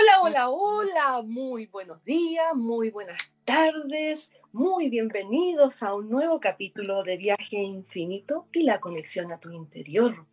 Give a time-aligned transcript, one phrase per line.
[0.00, 7.02] Hola, hola, hola, muy buenos días, muy buenas tardes, muy bienvenidos a un nuevo capítulo
[7.02, 10.24] de Viaje Infinito y la conexión a tu interior.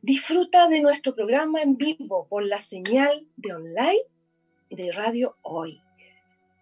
[0.00, 4.04] Disfruta de nuestro programa en vivo por la señal de online
[4.70, 5.82] de Radio Hoy.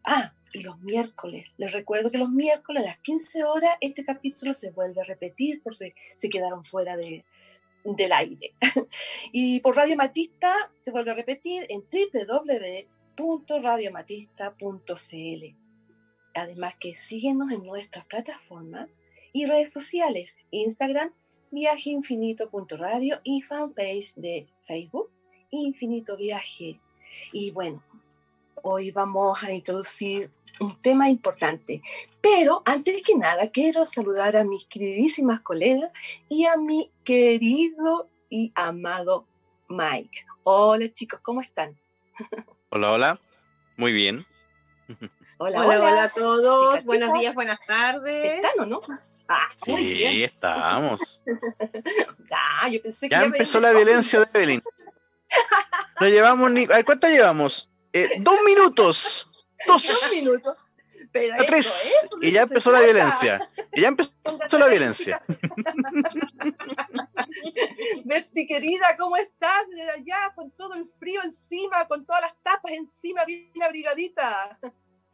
[0.04, 1.46] Ah, y los miércoles.
[1.56, 5.62] Les recuerdo que los miércoles a las 15 horas este capítulo se vuelve a repetir
[5.62, 7.24] por si se quedaron fuera de,
[7.84, 8.54] del aire.
[9.32, 11.84] y por Radio Matista se vuelve a repetir en
[13.16, 15.56] www.radiomatista.cl.
[16.34, 18.88] Además que síguenos en nuestras plataformas
[19.32, 21.12] y redes sociales, Instagram,
[21.50, 25.10] viajeinfinito.radio y fanpage de Facebook,
[25.50, 26.80] Infinito Viaje.
[27.32, 27.82] Y bueno,
[28.62, 31.82] hoy vamos a introducir un tema importante.
[32.20, 35.90] Pero antes que nada, quiero saludar a mis queridísimas colegas
[36.28, 39.26] y a mi querido y amado
[39.68, 40.26] Mike.
[40.44, 41.76] Hola chicos, ¿cómo están?
[42.68, 43.20] Hola, hola.
[43.76, 44.26] Muy bien.
[45.38, 46.84] Hola, hola, hola, a todos.
[46.84, 48.36] Buenos días, buenas tardes.
[48.36, 48.82] ¿Están o no?
[49.26, 51.20] Ah, sí, estamos.
[52.32, 54.62] ah, yo pensé ya, empezó la violencia de Evelyn.
[56.00, 56.66] No llevamos ni.
[56.66, 57.70] ¿cuánto llevamos?
[57.92, 59.29] Eh, dos minutos.
[59.66, 60.10] Dos.
[60.14, 60.56] minutos.
[61.12, 61.94] Pero tres.
[62.20, 63.48] y ya empezó la violencia.
[63.72, 65.20] Y ya empezó la violencia.
[68.04, 69.68] Berti, querida, ¿cómo estás?
[69.70, 74.58] Desde allá, con todo el frío encima, con todas las tapas encima, bien abrigadita.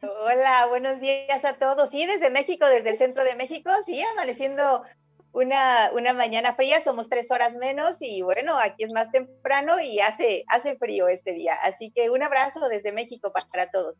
[0.01, 1.89] Hola, buenos días a todos.
[1.89, 4.83] Sí, desde México, desde el centro de México, sí, amaneciendo
[5.31, 9.99] una, una mañana fría, somos tres horas menos y bueno, aquí es más temprano y
[9.99, 11.55] hace, hace frío este día.
[11.63, 13.99] Así que un abrazo desde México para todos.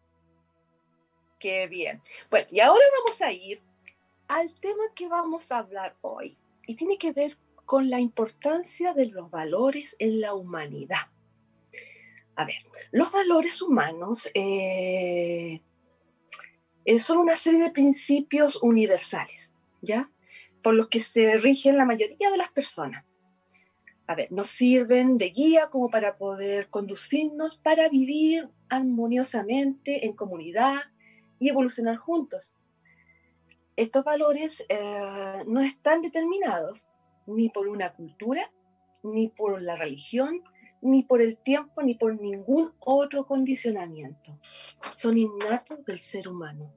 [1.40, 2.02] Qué bien.
[2.30, 3.62] Bueno, y ahora vamos a ir
[4.28, 6.38] al tema que vamos a hablar hoy.
[6.66, 11.08] Y tiene que ver con la importancia de los valores en la humanidad.
[12.36, 12.58] A ver,
[12.92, 15.62] los valores humanos eh,
[16.86, 20.10] eh, son una serie de principios universales, ¿ya?
[20.62, 23.06] Por los que se rigen la mayoría de las personas.
[24.06, 30.84] A ver, nos sirven de guía como para poder conducirnos para vivir armoniosamente en comunidad,
[31.40, 32.56] y evolucionar juntos.
[33.76, 36.90] Estos valores eh, no están determinados
[37.28, 38.52] ni por una cultura,
[39.04, 40.42] ni por la religión,
[40.82, 44.40] ni por el tiempo, ni por ningún otro condicionamiento.
[44.94, 46.74] Son innatos del ser humano,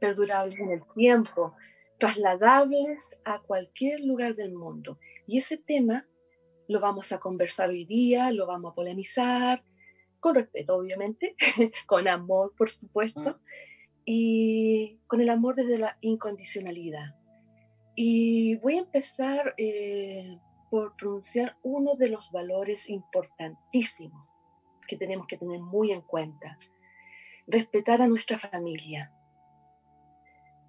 [0.00, 1.54] perdurables en el tiempo,
[1.98, 4.98] trasladables a cualquier lugar del mundo.
[5.26, 6.06] Y ese tema
[6.68, 9.64] lo vamos a conversar hoy día, lo vamos a polemizar,
[10.20, 11.36] con respeto, obviamente,
[11.86, 13.40] con amor, por supuesto,
[14.04, 17.16] y con el amor desde la incondicionalidad.
[17.96, 20.38] Y voy a empezar eh,
[20.70, 24.30] por pronunciar uno de los valores importantísimos
[24.86, 26.58] que tenemos que tener muy en cuenta.
[27.46, 29.12] Respetar a nuestra familia,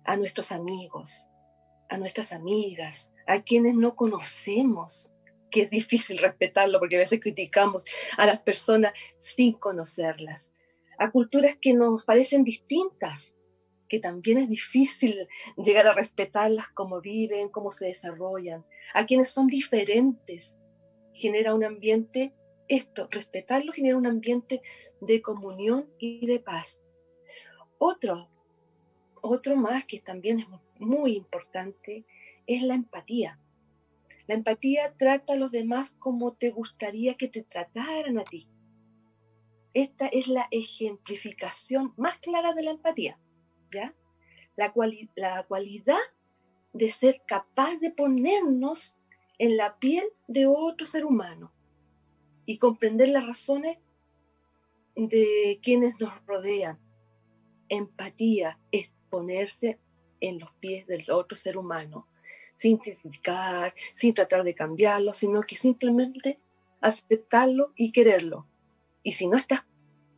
[0.04, 1.28] a nuestros amigos,
[1.90, 5.12] a nuestras amigas, a quienes no conocemos,
[5.50, 7.86] que es difícil respetarlo porque a veces criticamos
[8.18, 10.52] a las personas sin conocerlas
[10.98, 13.36] a culturas que nos parecen distintas,
[13.88, 19.48] que también es difícil llegar a respetarlas cómo viven, cómo se desarrollan, a quienes son
[19.48, 20.58] diferentes.
[21.14, 22.34] Genera un ambiente,
[22.68, 24.62] esto, respetarlo genera un ambiente
[25.02, 26.84] de comunión y de paz.
[27.78, 28.30] Otro,
[29.22, 30.48] otro más que también es
[30.80, 32.06] muy importante
[32.48, 33.40] es la empatía.
[34.28, 38.50] La empatía trata a los demás como te gustaría que te trataran a ti.
[39.76, 43.20] Esta es la ejemplificación más clara de la empatía,
[43.74, 43.94] ¿ya?
[44.56, 46.00] La, cualidad
[46.72, 48.96] de ser capaz de ponernos
[49.38, 51.52] en la piel de otro ser humano
[52.46, 53.78] y comprender las razones
[54.96, 56.80] de quienes nos rodean.
[57.68, 59.78] Empatía es ponerse
[60.22, 62.08] en los pies del otro ser humano,
[62.54, 66.40] sin criticar, sin tratar de cambiarlo, sino que simplemente
[66.80, 68.48] aceptarlo y quererlo.
[69.06, 69.64] Y si no estás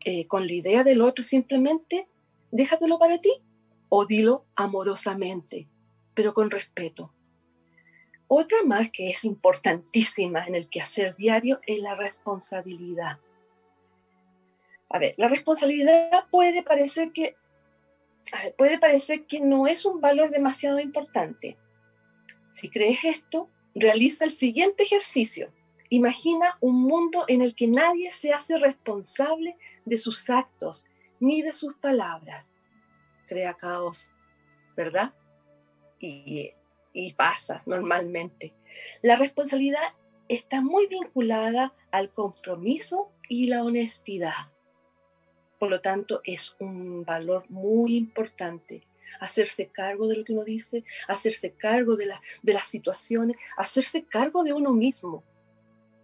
[0.06, 2.08] eh, con la idea del otro, simplemente
[2.52, 3.44] déjatelo para ti
[3.90, 5.68] o dilo amorosamente,
[6.14, 7.14] pero con respeto.
[8.30, 13.20] Otra más que es importantísima en el quehacer diario es la responsabilidad.
[14.90, 17.36] A ver, la responsabilidad puede parecer que
[18.58, 21.58] puede parecer que no es un valor demasiado importante.
[22.52, 25.52] Si crees esto, realiza el siguiente ejercicio.
[25.90, 30.86] Imagina un mundo en el que nadie se hace responsable de sus actos
[31.20, 32.54] ni de sus palabras.
[33.28, 34.10] crea caos,
[34.76, 35.14] ¿verdad?
[36.00, 36.54] Y,
[37.16, 38.54] pasa normalmente.
[39.02, 39.94] La responsabilidad
[40.28, 44.52] está muy vinculada al compromiso y la honestidad.
[45.60, 48.84] Por lo tanto, es un valor muy importante
[49.20, 54.44] hacerse cargo de lo que uno dice, hacerse cargo de, de las situaciones, hacerse cargo
[54.44, 55.24] de uno mismo.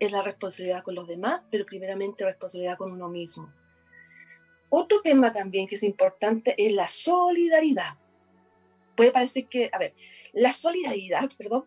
[0.03, 3.53] Es la responsabilidad con los demás, pero primeramente responsabilidad con uno mismo.
[4.69, 7.97] Otro tema también que es importante es la solidaridad.
[8.95, 9.93] Puede parecer que, a ver,
[10.33, 11.65] la solidaridad, perdón,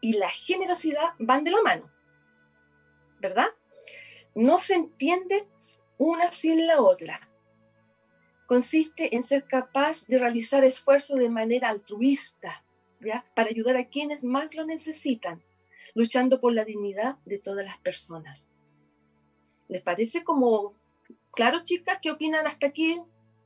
[0.00, 1.90] y la generosidad van de la mano,
[3.20, 3.48] ¿verdad?
[4.34, 5.46] No se entiende
[5.98, 7.20] una sin la otra
[8.46, 12.64] consiste en ser capaz de realizar esfuerzos de manera altruista,
[13.00, 13.26] ¿ya?
[13.34, 15.42] Para ayudar a quienes más lo necesitan,
[15.96, 18.50] luchando por la dignidad de todas las personas.
[19.66, 20.74] ¿Les parece como
[21.32, 21.98] claro, chicas?
[22.02, 23.00] ¿Qué opinan hasta aquí?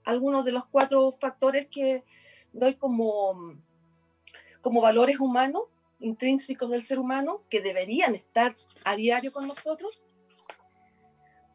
[0.04, 2.02] Algunos de los cuatro factores que
[2.52, 3.54] doy como,
[4.62, 5.62] como valores humanos,
[6.00, 10.04] intrínsecos del ser humano, que deberían estar a diario con nosotros.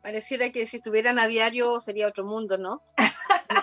[0.02, 2.82] Pareciera que si estuvieran a diario sería otro mundo, ¿no?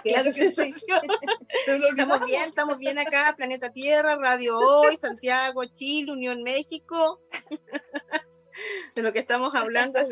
[0.03, 0.71] claro que sí.
[1.67, 7.21] estamos bien, estamos bien acá, Planeta Tierra, Radio Hoy, Santiago, Chile, Unión México.
[8.95, 10.11] De lo que estamos hablando es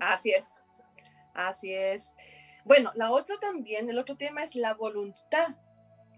[0.00, 0.54] Así es,
[1.34, 2.14] así es.
[2.64, 5.48] Bueno, la otra también, el otro tema es la voluntad.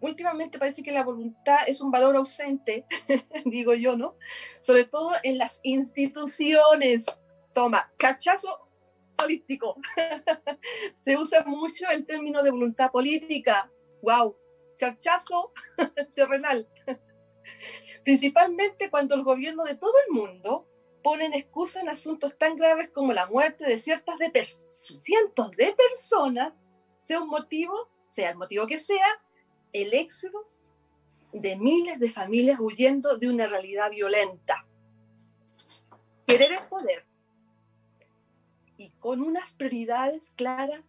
[0.01, 2.85] Últimamente parece que la voluntad es un valor ausente,
[3.47, 4.17] digo yo, ¿no?
[4.61, 7.07] Sobre todo en las instituciones
[7.55, 8.64] toma, cachazo
[9.17, 9.77] político.
[10.93, 13.71] Se usa mucho el término de voluntad política.
[14.03, 14.37] ¡Wow!
[14.77, 15.53] Charchazo
[16.15, 16.69] terrenal.
[18.05, 20.69] Principalmente cuando el gobierno de todo el mundo
[21.03, 24.31] ponen excusa en asuntos tan graves como la muerte de ciertas de
[24.71, 26.55] cientos de personas,
[27.01, 29.07] sea un motivo, sea el motivo que sea,
[29.73, 30.49] el éxodo
[31.33, 34.67] de miles de familias huyendo de una realidad violenta.
[36.27, 37.05] Querer es poder
[39.05, 40.83] con unas prioridades claras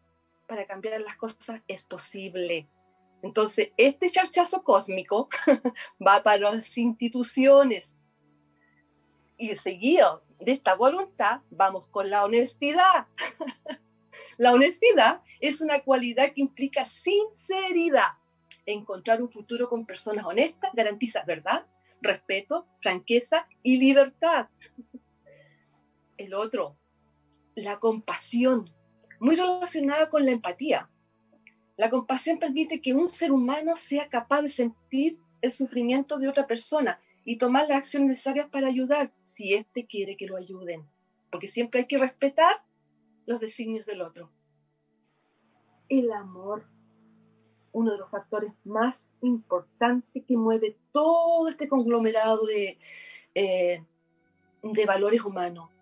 [0.47, 2.65] para cambiar las cosas es posible.
[3.21, 5.27] Entonces, este charchazo cósmico
[6.07, 7.99] va para las instituciones.
[9.35, 13.07] Y seguido de esta voluntad, vamos con la honestidad.
[14.37, 18.13] la honestidad es una cualidad que implica sinceridad.
[18.65, 21.65] Encontrar un futuro con personas honestas garantiza verdad,
[22.01, 24.47] respeto, franqueza y libertad.
[26.17, 26.77] El otro,
[27.55, 28.65] la compasión,
[29.19, 30.89] muy relacionada con la empatía.
[31.77, 36.47] La compasión permite que un ser humano sea capaz de sentir el sufrimiento de otra
[36.47, 40.85] persona y tomar las acciones necesarias para ayudar si éste quiere que lo ayuden.
[41.31, 42.63] Porque siempre hay que respetar
[43.25, 44.31] los designios del otro.
[45.89, 46.67] El amor,
[47.71, 52.77] uno de los factores más importantes que mueve todo este conglomerado de,
[53.33, 53.83] eh,
[54.63, 55.74] de valores humanos.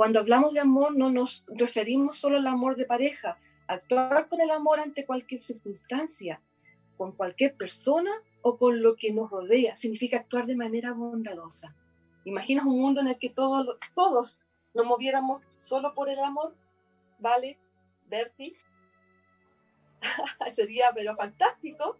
[0.00, 3.36] Cuando hablamos de amor no nos referimos solo al amor de pareja,
[3.66, 6.40] actuar con el amor ante cualquier circunstancia,
[6.96, 8.10] con cualquier persona
[8.40, 11.76] o con lo que nos rodea, significa actuar de manera bondadosa.
[12.24, 14.40] ¿Imaginas un mundo en el que todos, todos
[14.72, 16.56] nos moviéramos solo por el amor?
[17.18, 17.58] ¿Vale?
[18.06, 18.56] Bertie.
[20.56, 21.98] Sería pero fantástico.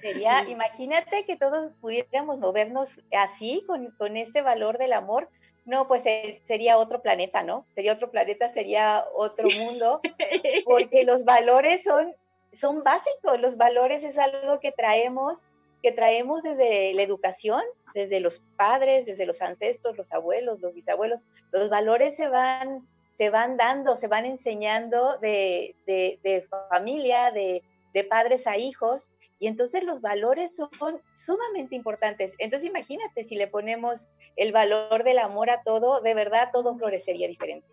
[0.00, 5.28] Sería, imagínate que todos pudiéramos movernos así, con, con este valor del amor,
[5.64, 7.66] no, pues eh, sería otro planeta, ¿no?
[7.74, 10.00] Sería otro planeta, sería otro mundo,
[10.64, 12.14] porque los valores son,
[12.52, 15.38] son básicos, los valores es algo que traemos,
[15.82, 17.62] que traemos desde la educación,
[17.94, 21.22] desde los padres, desde los ancestros, los abuelos, los bisabuelos.
[21.52, 28.04] Los valores se van, se van dando, se van enseñando de, de familia, de, de
[28.04, 29.11] padres a hijos,
[29.42, 32.32] y entonces los valores son sumamente importantes.
[32.38, 34.06] Entonces imagínate si le ponemos
[34.36, 37.66] el valor del amor a todo, de verdad todo florecería diferente.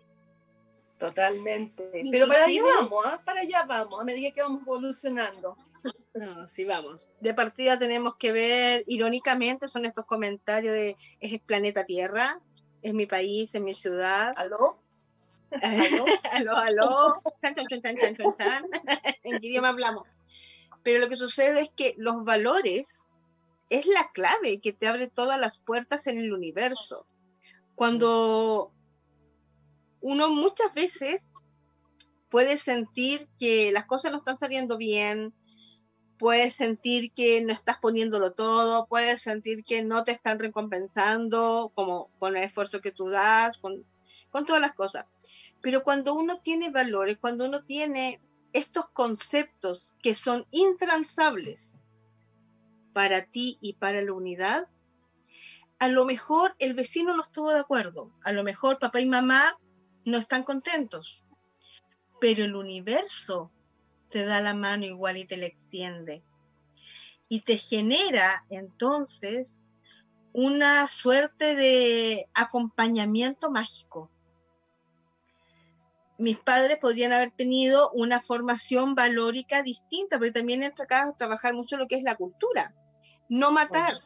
[0.98, 1.88] Totalmente.
[2.10, 3.22] Pero para allá vamos, ¿ah?
[3.24, 5.56] para allá vamos, a medida que vamos evolucionando.
[6.12, 7.08] No, sí, vamos.
[7.20, 12.40] De partida tenemos que ver, irónicamente, son estos comentarios de es el planeta Tierra,
[12.82, 14.32] es mi país, es mi ciudad.
[14.34, 14.82] ¿Aló?
[15.62, 16.04] ¿Aló?
[16.32, 16.56] ¿Aló?
[16.56, 17.22] ¿Aló?
[17.40, 18.64] Chan, chan, chan, chan, chan, chan.
[19.22, 20.08] ¿En qué idioma hablamos?
[20.82, 23.10] Pero lo que sucede es que los valores
[23.68, 27.06] es la clave que te abre todas las puertas en el universo.
[27.74, 28.72] Cuando
[30.00, 31.32] uno muchas veces
[32.28, 35.34] puede sentir que las cosas no están saliendo bien,
[36.18, 42.10] puedes sentir que no estás poniéndolo todo, puedes sentir que no te están recompensando como
[42.18, 43.84] con el esfuerzo que tú das, con,
[44.30, 45.06] con todas las cosas.
[45.62, 48.20] Pero cuando uno tiene valores, cuando uno tiene
[48.52, 51.84] estos conceptos que son intransables
[52.92, 54.68] para ti y para la unidad,
[55.78, 59.58] a lo mejor el vecino no estuvo de acuerdo, a lo mejor papá y mamá
[60.04, 61.24] no están contentos,
[62.20, 63.50] pero el universo
[64.10, 66.22] te da la mano igual y te la extiende.
[67.28, 69.64] Y te genera entonces
[70.32, 74.10] una suerte de acompañamiento mágico.
[76.20, 81.54] Mis padres podrían haber tenido una formación valórica distinta, pero también entra acá a trabajar
[81.54, 82.74] mucho lo que es la cultura.
[83.30, 84.00] No matar.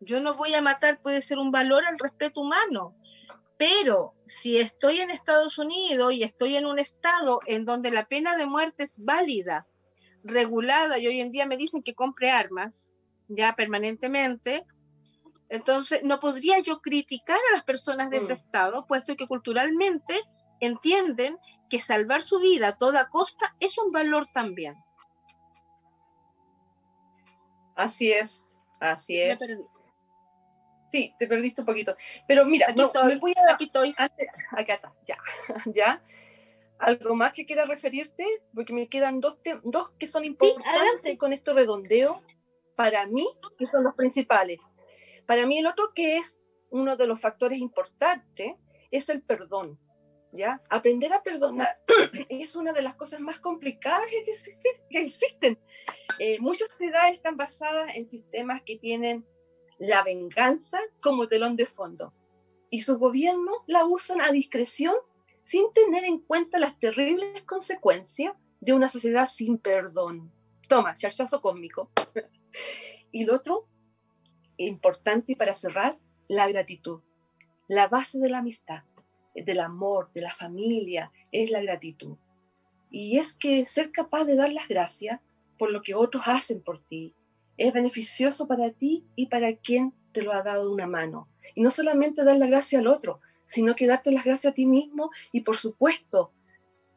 [0.00, 2.96] Yo no voy a matar, puede ser un valor al respeto humano,
[3.56, 8.36] pero si estoy en Estados Unidos y estoy en un estado en donde la pena
[8.36, 9.66] de muerte es válida,
[10.24, 12.96] regulada, y hoy en día me dicen que compre armas
[13.28, 14.66] ya permanentemente,
[15.50, 18.36] entonces, no podría yo criticar a las personas de ese mm.
[18.36, 20.20] estado, puesto que culturalmente
[20.60, 21.38] entienden
[21.68, 24.76] que salvar su vida a toda costa es un valor también.
[27.74, 29.40] Así es, así es.
[30.90, 31.96] Sí, te perdiste un poquito.
[32.26, 33.94] Pero mira, aquí estoy, me voy a, aquí estoy.
[33.98, 35.18] acá está, ya,
[35.66, 36.02] ya.
[36.78, 38.24] ¿Algo más que quiera referirte?
[38.54, 42.22] Porque me quedan dos, dos que son importantes con esto redondeo
[42.76, 43.26] para mí,
[43.58, 44.58] que son los principales.
[45.26, 46.38] Para mí el otro que es
[46.70, 48.54] uno de los factores importantes
[48.90, 49.78] es el perdón.
[50.32, 50.62] ¿Ya?
[50.68, 51.80] Aprender a perdonar
[52.28, 55.58] es una de las cosas más complicadas que, existen.
[56.18, 59.26] Eh, muchas sociedades están basadas en sistemas que tienen
[59.78, 62.12] la venganza como telón de fondo
[62.70, 64.94] y sus gobiernos la usan a discreción
[65.42, 70.32] sin tener en cuenta las terribles consecuencias de una sociedad sin perdón.
[70.68, 71.90] Toma, charchazo cósmico.
[73.12, 73.68] y lo otro
[74.58, 77.00] importante para cerrar, la gratitud.
[77.68, 78.82] La base de la amistad,
[79.44, 82.16] del amor, de la familia, es la gratitud.
[82.90, 85.20] Y es que ser capaz de dar las gracias
[85.58, 87.14] por lo que otros hacen por ti
[87.58, 91.28] es beneficioso para ti y para quien te lo ha dado una mano.
[91.54, 94.64] Y no solamente dar la gracia al otro, sino que darte las gracias a ti
[94.64, 96.32] mismo y por supuesto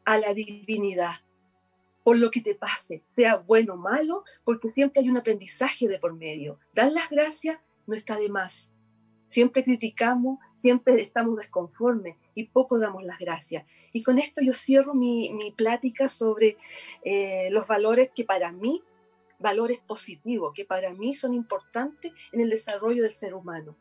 [0.06, 1.16] a la divinidad
[2.04, 6.00] por lo que te pase, sea bueno o malo, porque siempre hay un aprendizaje de
[6.00, 6.60] por medio.
[6.74, 8.72] Dar las gracias no está de más.
[9.32, 13.66] Siempre criticamos, siempre estamos desconformes y poco damos las gracias.
[13.94, 16.58] Y con esto yo cierro mi, mi plática sobre
[17.04, 18.84] eh, los valores que para mí,
[19.40, 23.78] valores positivos, que para mí son importantes en el desarrollo del ser humano.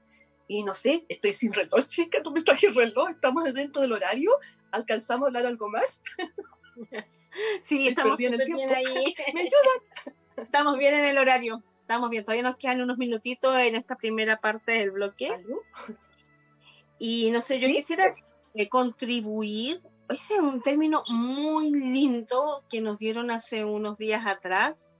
[0.46, 4.30] Y no sé, estoy sin reloj, chica, no me traje reloj, estamos dentro del horario,
[4.70, 6.00] ¿alcanzamos a hablar algo más?
[7.62, 8.74] Sí, estamos bien, el tiempo.
[8.74, 9.14] ahí.
[9.34, 10.14] ¿Me ayudan?
[10.36, 11.62] Estamos bien en el horario.
[11.90, 12.22] Estamos bien.
[12.22, 15.34] Todavía nos quedan unos minutitos en esta primera parte del bloque.
[17.00, 18.14] Y no sé, yo quisiera
[18.54, 19.82] eh, contribuir.
[20.08, 24.96] Ese es un término muy lindo que nos dieron hace unos días atrás.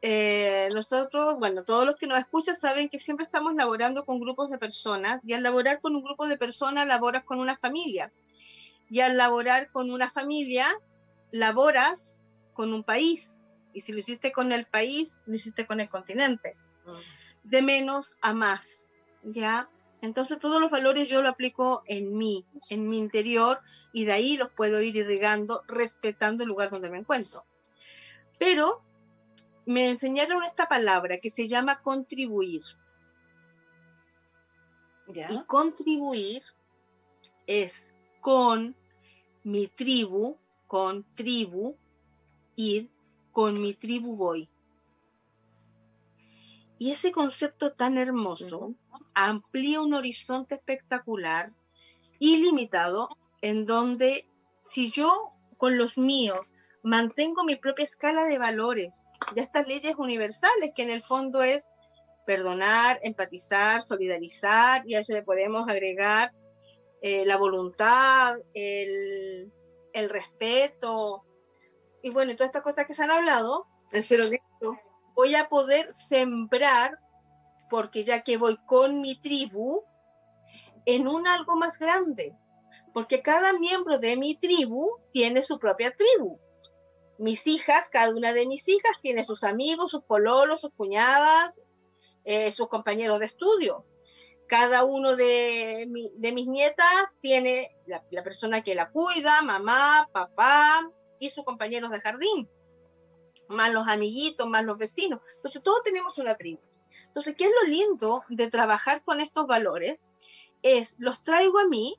[0.00, 4.48] Eh, nosotros, bueno, todos los que nos escuchan saben que siempre estamos laborando con grupos
[4.48, 8.12] de personas y al laborar con un grupo de personas laboras con una familia.
[8.88, 10.68] Y al laborar con una familia
[11.32, 12.20] laboras
[12.52, 13.39] con un país
[13.72, 16.56] y si lo hiciste con el país, lo hiciste con el continente.
[17.44, 19.68] De menos a más, ¿ya?
[20.02, 23.60] Entonces todos los valores yo lo aplico en mí, en mi interior,
[23.92, 27.44] y de ahí los puedo ir irrigando respetando el lugar donde me encuentro.
[28.38, 28.82] Pero
[29.66, 32.62] me enseñaron esta palabra que se llama contribuir.
[35.28, 36.42] Y contribuir
[37.46, 38.76] es con
[39.42, 41.76] mi tribu, con tribu,
[42.56, 42.88] ir,
[43.32, 44.48] con mi tribu voy.
[46.78, 48.74] Y ese concepto tan hermoso
[49.14, 51.52] amplía un horizonte espectacular,
[52.18, 53.08] ilimitado,
[53.42, 54.26] en donde
[54.58, 55.12] si yo
[55.56, 60.90] con los míos mantengo mi propia escala de valores, de estas leyes universales, que en
[60.90, 61.68] el fondo es
[62.24, 66.32] perdonar, empatizar, solidarizar, y a eso le podemos agregar
[67.02, 69.52] eh, la voluntad, el,
[69.92, 71.24] el respeto
[72.02, 73.66] y bueno, todas estas cosas que se han hablado,
[75.14, 76.98] voy a poder sembrar,
[77.68, 79.84] porque ya que voy con mi tribu,
[80.86, 82.34] en un algo más grande,
[82.92, 86.40] porque cada miembro de mi tribu tiene su propia tribu.
[87.18, 91.60] Mis hijas, cada una de mis hijas tiene sus amigos, sus pololos, sus cuñadas,
[92.24, 93.84] eh, sus compañeros de estudio
[94.50, 100.90] cada uno de, mis nietas tiene la, persona que la cuida, mamá, papá
[101.20, 102.48] y sus compañeros de jardín,
[103.48, 105.20] más los amiguitos, más los vecinos.
[105.36, 106.60] Entonces, todos tenemos una tribu.
[107.06, 109.98] Entonces, ¿qué es lo lindo de trabajar con estos valores?
[110.62, 111.96] Es, los traigo a mí,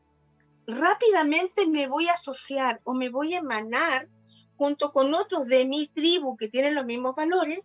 [0.68, 4.10] rápidamente me voy a asociar o me voy a emanar
[4.58, 7.62] junto con otros de mi tribu que tienen los mismos valores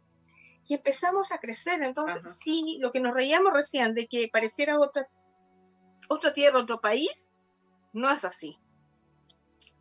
[0.66, 1.82] y empezamos a crecer.
[1.82, 5.08] Entonces, sí, lo que nos reíamos recién de que pareciera otra,
[6.08, 7.30] otra tierra, otro país,
[7.92, 8.58] no es así.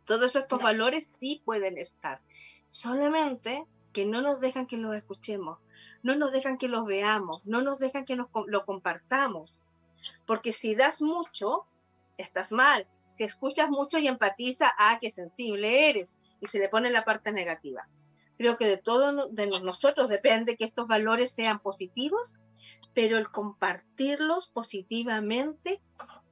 [0.06, 2.22] Todos estos valores sí pueden estar,
[2.70, 5.58] solamente que no nos dejan que los escuchemos,
[6.02, 9.58] no nos dejan que los veamos, no nos dejan que nos, lo compartamos.
[10.24, 11.66] Porque si das mucho,
[12.16, 12.86] estás mal.
[13.10, 16.14] Si escuchas mucho y empatiza, ah, qué sensible eres.
[16.40, 17.88] Y se le pone la parte negativa.
[18.36, 22.36] Creo que de todos de nosotros depende que estos valores sean positivos,
[22.94, 25.80] pero el compartirlos positivamente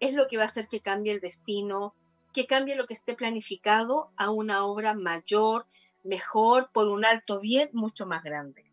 [0.00, 1.94] es lo que va a hacer que cambie el destino,
[2.34, 5.66] que cambie lo que esté planificado a una obra mayor,
[6.02, 8.70] mejor, por un alto bien mucho más grande.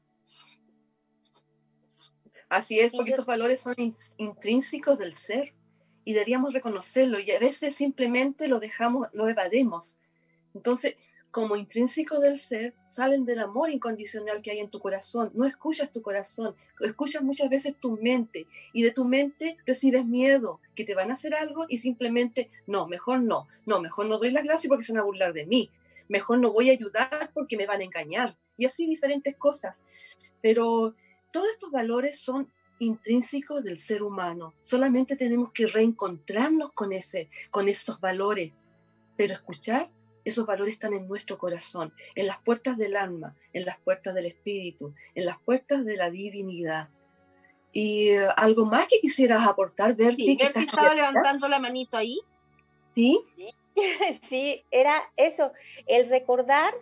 [2.50, 3.76] Así es, porque estos valores son
[4.18, 5.54] intrínsecos del ser
[6.04, 9.96] y deberíamos reconocerlo y a veces simplemente lo dejamos, lo evademos.
[10.54, 10.96] Entonces,
[11.32, 15.32] como intrínseco del ser, salen del amor incondicional que hay en tu corazón.
[15.34, 20.60] No escuchas tu corazón, escuchas muchas veces tu mente y de tu mente recibes miedo,
[20.76, 24.32] que te van a hacer algo y simplemente, no, mejor no, no, mejor no doy
[24.32, 25.70] las gracias porque se van a burlar de mí,
[26.10, 29.82] mejor no voy a ayudar porque me van a engañar y así diferentes cosas.
[30.42, 30.96] Pero
[31.32, 34.54] todos estos valores son intrínsecos del ser humano.
[34.60, 38.52] Solamente tenemos que reencontrarnos con, ese, con estos valores,
[39.16, 39.90] pero escuchar
[40.26, 44.26] esos valores están en nuestro corazón, en las puertas del alma, en las puertas del
[44.26, 46.90] espíritu, en las puertas de la divinidad.
[47.72, 50.26] Y eh, algo más que quisieras aportar, Berti.
[50.26, 52.20] Sí, Berti estaba levantando la manito ahí.
[52.96, 53.20] ¿Sí?
[54.30, 55.54] Sí, era eso,
[55.88, 56.74] el recordar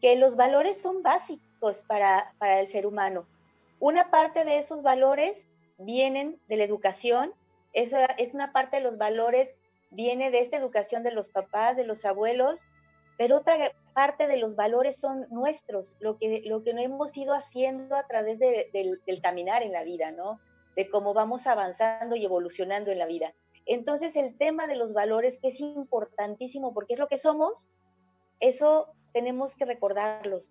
[0.00, 3.26] que los valores son básicos para, para el ser humano.
[3.80, 7.34] Una parte de esos valores vienen de la educación,
[7.72, 9.54] esa es una parte de los valores
[9.90, 12.60] viene de esta educación de los papás, de los abuelos,
[13.18, 17.32] pero otra parte de los valores son nuestros, lo que, lo que no hemos ido
[17.32, 20.38] haciendo a través del caminar en la vida, ¿no?
[20.74, 23.32] De cómo vamos avanzando y evolucionando en la vida.
[23.64, 27.68] Entonces, el tema de los valores, que es importantísimo porque es lo que somos,
[28.38, 30.50] eso tenemos que recordarlos.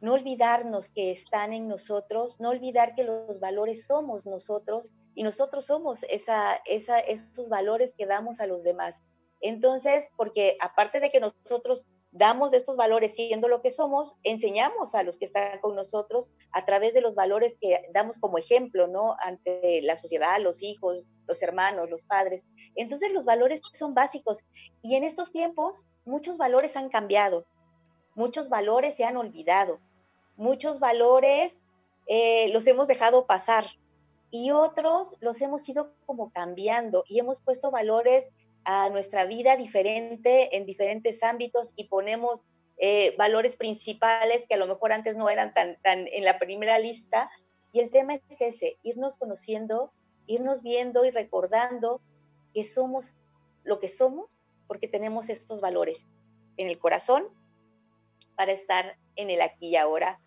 [0.00, 5.66] No olvidarnos que están en nosotros, no olvidar que los valores somos nosotros y nosotros
[5.66, 9.02] somos esa, esa, esos valores que damos a los demás.
[9.40, 14.94] Entonces, porque aparte de que nosotros damos de estos valores siendo lo que somos, enseñamos
[14.94, 18.88] a los que están con nosotros a través de los valores que damos como ejemplo,
[18.88, 19.16] ¿no?
[19.20, 22.46] Ante la sociedad, los hijos, los hermanos, los padres.
[22.74, 24.44] Entonces los valores son básicos
[24.82, 27.46] y en estos tiempos muchos valores han cambiado,
[28.14, 29.78] muchos valores se han olvidado,
[30.36, 31.60] muchos valores
[32.06, 33.66] eh, los hemos dejado pasar
[34.30, 38.30] y otros los hemos ido como cambiando y hemos puesto valores
[38.64, 42.46] a nuestra vida diferente en diferentes ámbitos y ponemos
[42.78, 46.78] eh, valores principales que a lo mejor antes no eran tan, tan en la primera
[46.78, 47.30] lista.
[47.72, 49.92] Y el tema es ese, irnos conociendo,
[50.26, 52.00] irnos viendo y recordando
[52.54, 53.06] que somos
[53.64, 56.06] lo que somos porque tenemos estos valores
[56.56, 57.28] en el corazón
[58.36, 60.20] para estar en el aquí y ahora,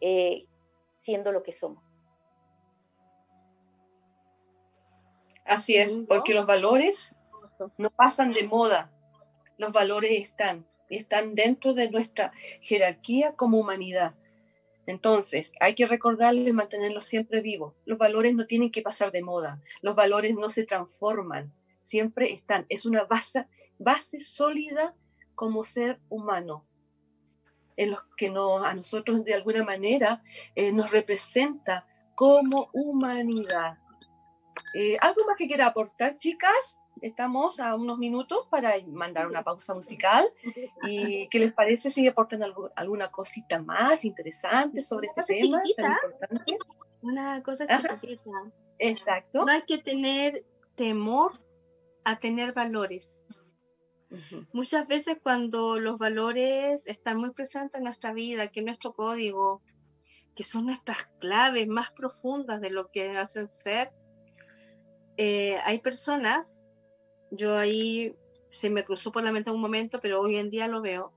[0.00, 0.46] eh,
[0.96, 1.82] siendo lo que somos.
[5.44, 7.16] Así es, porque los valores
[7.78, 8.90] no pasan de moda.
[9.58, 14.14] Los valores están, y están dentro de nuestra jerarquía como humanidad.
[14.86, 17.74] Entonces, hay que recordarles, mantenerlos siempre vivos.
[17.86, 19.62] Los valores no tienen que pasar de moda.
[19.80, 21.52] Los valores no se transforman.
[21.80, 22.66] Siempre están.
[22.68, 23.46] Es una base,
[23.78, 24.94] base sólida
[25.34, 26.66] como ser humano,
[27.76, 30.22] en los que a nosotros de alguna manera
[30.54, 33.78] eh, nos representa como humanidad.
[34.74, 36.78] Eh, ¿Algo más que quiera aportar, chicas?
[37.00, 40.26] Estamos a unos minutos para mandar una pausa musical.
[40.82, 42.42] ¿Y qué les parece si aportan
[42.76, 46.58] alguna cosita más interesante sobre este tema tan importante?
[47.02, 48.30] Una cosa chiquitita.
[48.78, 49.44] Exacto.
[49.44, 51.40] No hay que tener temor
[52.04, 53.22] a tener valores.
[54.52, 59.60] Muchas veces cuando los valores están muy presentes en nuestra vida, que es nuestro código,
[60.36, 63.92] que son nuestras claves más profundas de lo que hacen ser,
[65.16, 66.63] eh, hay personas
[67.36, 68.14] yo ahí
[68.50, 71.12] se me cruzó por la mente un momento, pero hoy en día lo veo,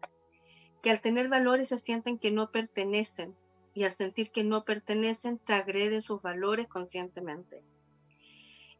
[0.82, 3.36] que al tener valores se sienten que no pertenecen
[3.73, 7.63] y al sentir que no pertenecen agreden sus valores conscientemente.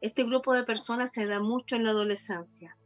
[0.02, 2.78] Este grupo de personas se da mucho en la adolescencia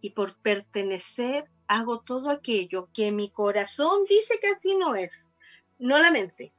[0.00, 5.30] y por pertenecer hago todo aquello que mi corazón dice que así no es,
[5.78, 6.52] no la mente,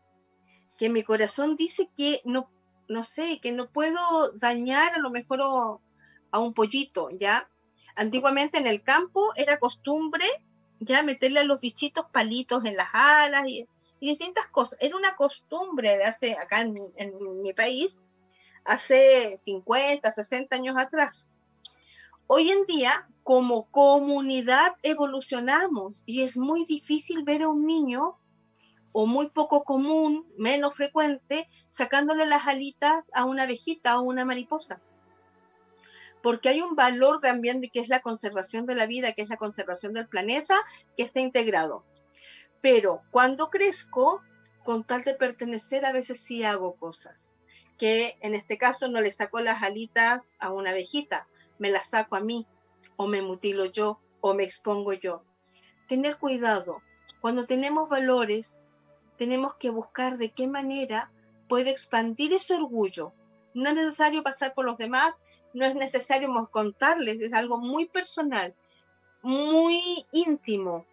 [0.80, 2.50] que mi corazón dice que no,
[2.88, 5.80] no sé, que no puedo dañar a lo mejor
[6.36, 7.50] a un pollito, ¿ya?
[7.96, 10.26] Antiguamente en el campo era costumbre
[10.82, 13.68] ya meterle a los bichitos palitos en las alas y,
[14.02, 14.78] distintas cosas.
[14.82, 17.98] Era una costumbre de hace, acá en, en mi país,
[18.64, 21.32] hace 50, 60 años atrás.
[22.28, 28.20] Hoy en día, como comunidad, evolucionamos y es muy difícil ver a un niño
[28.92, 34.82] o muy poco común, menos frecuente, sacándole las alitas a una abejita o una mariposa.
[36.26, 39.30] Porque hay un valor también de que es la conservación de la vida, que es
[39.30, 40.56] la conservación del planeta,
[40.98, 41.86] que está integrado.
[42.62, 44.24] Pero cuando crezco,
[44.64, 47.36] con tal de pertenecer, a veces sí hago cosas.
[47.78, 51.28] Que en este caso no le saco las alitas a una abejita,
[51.60, 52.48] me la saco a mí,
[52.96, 55.22] o me mutilo yo, o me expongo yo.
[55.88, 56.82] Tener cuidado.
[57.22, 58.66] Cuando tenemos valores,
[59.16, 61.12] tenemos que buscar de qué manera
[61.48, 63.14] puede expandir ese orgullo.
[63.54, 65.22] No es necesario pasar por los demás,
[65.56, 68.54] no es necesario contarles, es algo muy personal,
[69.22, 70.86] muy íntimo,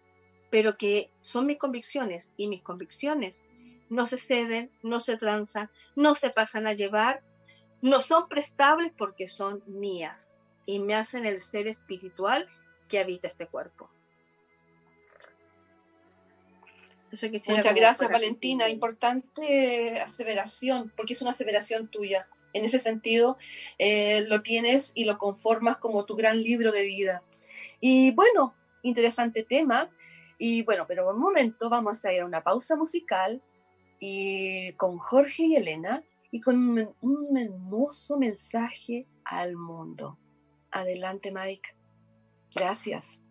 [0.49, 3.47] pero que son mis convicciones y mis convicciones
[3.89, 7.21] no se ceden, no se transan, no se pasan a llevar,
[7.81, 12.47] no son prestables porque son mías y me hacen el ser espiritual
[12.87, 13.89] que habita este cuerpo.
[17.11, 18.69] Muchas gracias, Valentina.
[18.69, 22.27] Importante aseveración, porque es una aseveración tuya.
[22.53, 23.37] En ese sentido,
[23.77, 27.23] eh, lo tienes y lo conformas como tu gran libro de vida.
[27.79, 29.89] Y bueno, interesante tema.
[30.37, 33.41] Y bueno, pero un momento vamos a ir a una pausa musical
[33.99, 40.17] y con Jorge y Elena y con un hermoso mensaje al mundo.
[40.71, 41.75] Adelante, Mike.
[42.55, 43.22] Gracias.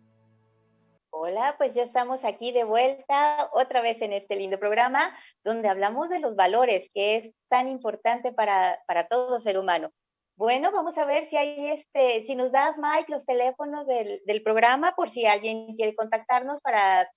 [1.15, 6.09] Hola, pues ya estamos aquí de vuelta otra vez en este lindo programa donde hablamos
[6.09, 9.91] de los valores, que es tan importante para, para todo ser humano.
[10.37, 14.41] Bueno, vamos a ver si hay este, si nos das, Mike, los teléfonos del, del
[14.41, 17.07] programa por si alguien quiere contactarnos para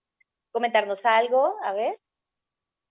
[0.52, 1.56] comentarnos algo.
[1.64, 1.98] A ver.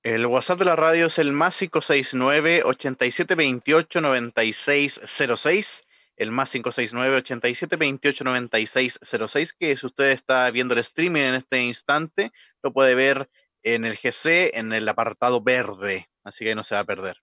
[0.01, 5.85] El WhatsApp de la radio es el más 569 8728 9606
[6.17, 11.35] el más 569 87 28 96 06, que si usted está viendo el streaming en
[11.35, 12.31] este instante,
[12.63, 13.29] lo puede ver
[13.63, 17.21] en el GC, en el apartado verde, así que no se va a perder.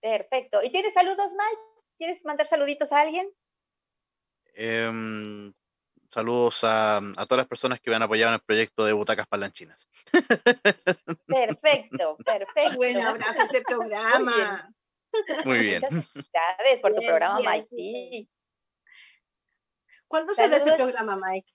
[0.00, 0.62] Perfecto.
[0.62, 1.62] ¿Y tienes saludos, Mike?
[1.98, 3.30] ¿Quieres mandar saluditos a alguien?
[4.54, 5.52] Em,
[6.10, 9.26] saludos a, a, todas las personas que me han apoyado en el proyecto de Butacas
[9.26, 9.88] Palanchinas.
[11.26, 12.76] Perfecto, perfecto.
[12.76, 14.72] Buen abrazo a ese programa.
[15.44, 15.82] Muy bien.
[15.90, 18.28] Muchas felicidades por tu programa, Mike.
[20.08, 21.52] ¿Cuándo sale ese programa, Mike?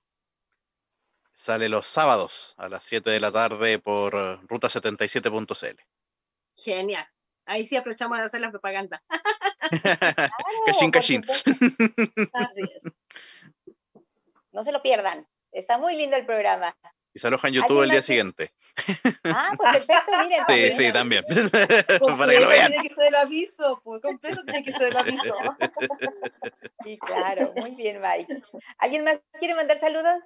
[1.33, 4.13] Sale los sábados a las 7 de la tarde por
[4.47, 5.81] ruta77.cl.
[6.55, 7.05] Genial.
[7.45, 9.03] Ahí sí aprovechamos de hacer la propaganda.
[10.65, 11.25] cachín, cachín.
[12.33, 12.97] Así es.
[14.53, 15.27] No se lo pierdan.
[15.51, 16.75] Está muy lindo el programa.
[17.15, 18.51] Y se aloja en YouTube el día siguiente.
[19.23, 20.43] Ah, pues perfecto, miren.
[20.49, 21.23] Sí, sí, también.
[22.17, 22.73] Para que lo vean.
[22.73, 25.33] Tiene que ser el aviso, pues completo tiene que ser el aviso.
[26.83, 28.43] Sí, claro, muy bien, Mike.
[28.79, 30.21] ¿Alguien más quiere mandar saludos?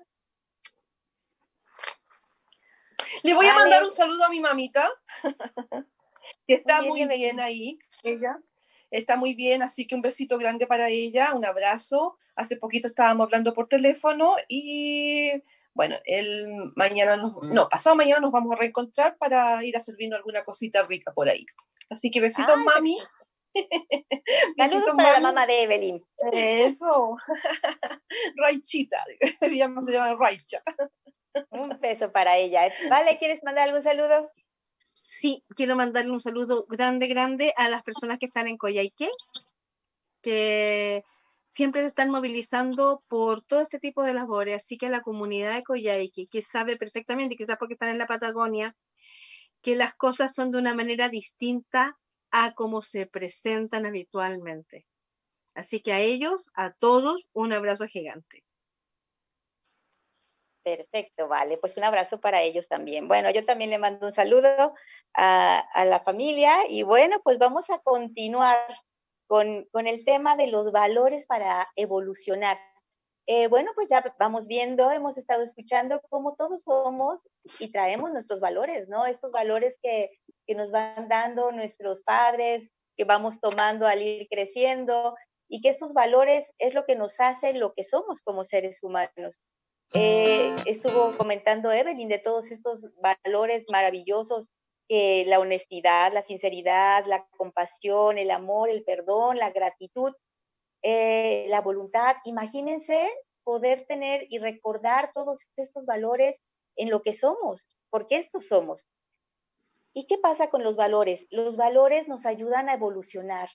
[3.21, 4.91] Le voy a mandar un saludo a mi mamita,
[6.47, 8.39] que está muy bien, ahí, ella.
[8.89, 12.17] Está muy bien, así que un besito grande para ella, un abrazo.
[12.35, 15.33] Hace poquito estábamos hablando por teléfono y
[15.79, 20.17] bueno, el mañana nos, no, pasado mañana nos vamos a reencontrar para ir a servirnos
[20.17, 21.45] alguna cosita rica por ahí.
[21.89, 22.97] Así que besitos, mami.
[24.57, 26.05] Saludos para la mamá de Evelyn.
[26.33, 27.15] Eso.
[28.35, 28.97] Raichita,
[29.39, 30.61] se llama, se llama Raicha.
[31.49, 32.67] Un beso para ella.
[32.89, 34.29] Vale, ¿quieres mandar algún saludo?
[34.99, 39.07] Sí, quiero mandarle un saludo grande, grande a las personas que están en Coyhaique,
[40.21, 41.05] que
[41.49, 45.63] siempre se están movilizando por todo este tipo de labores, así que la comunidad de
[45.63, 48.75] Coyhaique, que sabe perfectamente, quizás porque están en la Patagonia,
[49.63, 51.97] que las cosas son de una manera distinta
[52.29, 54.85] a como se presentan habitualmente.
[55.55, 58.43] Así que a ellos, a todos, un abrazo gigante.
[60.61, 61.57] Perfecto, vale.
[61.57, 63.07] Pues un abrazo para ellos también.
[63.07, 64.75] Bueno, yo también le mando un saludo
[65.15, 68.59] a, a la familia y bueno, pues vamos a continuar
[69.29, 72.57] con, el tema de los valores para evolucionar.
[73.27, 77.21] Eh, bueno, pues ya vamos viendo, hemos estado escuchando cómo todos somos
[77.59, 79.05] y traemos nuestros valores, ¿no?
[79.05, 80.09] Estos valores que,
[80.47, 85.15] que nos van dando nuestros padres, que vamos tomando al ir creciendo
[85.47, 89.39] y que estos valores es lo que nos hace lo que somos como seres humanos.
[89.93, 94.49] Eh, estuvo comentando Evelyn de todos estos valores maravillosos
[94.91, 100.13] eh, la honestidad, la sinceridad, la compasión, el amor, el perdón, la gratitud,
[100.81, 102.15] eh, la voluntad.
[102.25, 103.07] Imagínense
[103.43, 106.41] poder tener y recordar todos estos valores
[106.75, 108.89] en lo que somos, porque estos somos.
[109.93, 111.27] ¿Y qué pasa con los valores?
[111.29, 113.49] Los valores nos ayudan a evolucionar,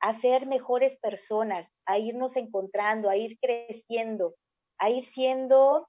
[0.00, 4.34] a ser mejores personas, a irnos encontrando, a ir creciendo,
[4.78, 5.88] a ir siendo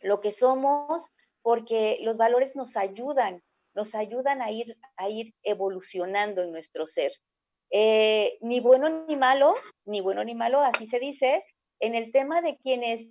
[0.00, 1.08] lo que somos,
[1.42, 3.42] porque los valores nos ayudan,
[3.76, 7.12] nos ayudan a ir, a ir evolucionando en nuestro ser.
[7.70, 11.44] Eh, ni bueno ni malo, ni bueno ni malo, así se dice,
[11.78, 13.06] en el tema de quienes,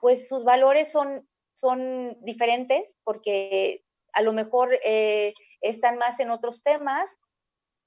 [0.00, 6.62] pues sus valores son, son diferentes, porque a lo mejor eh, están más en otros
[6.62, 7.10] temas,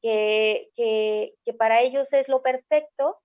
[0.02, 3.18] que, que, que, para ellos es lo perfecto,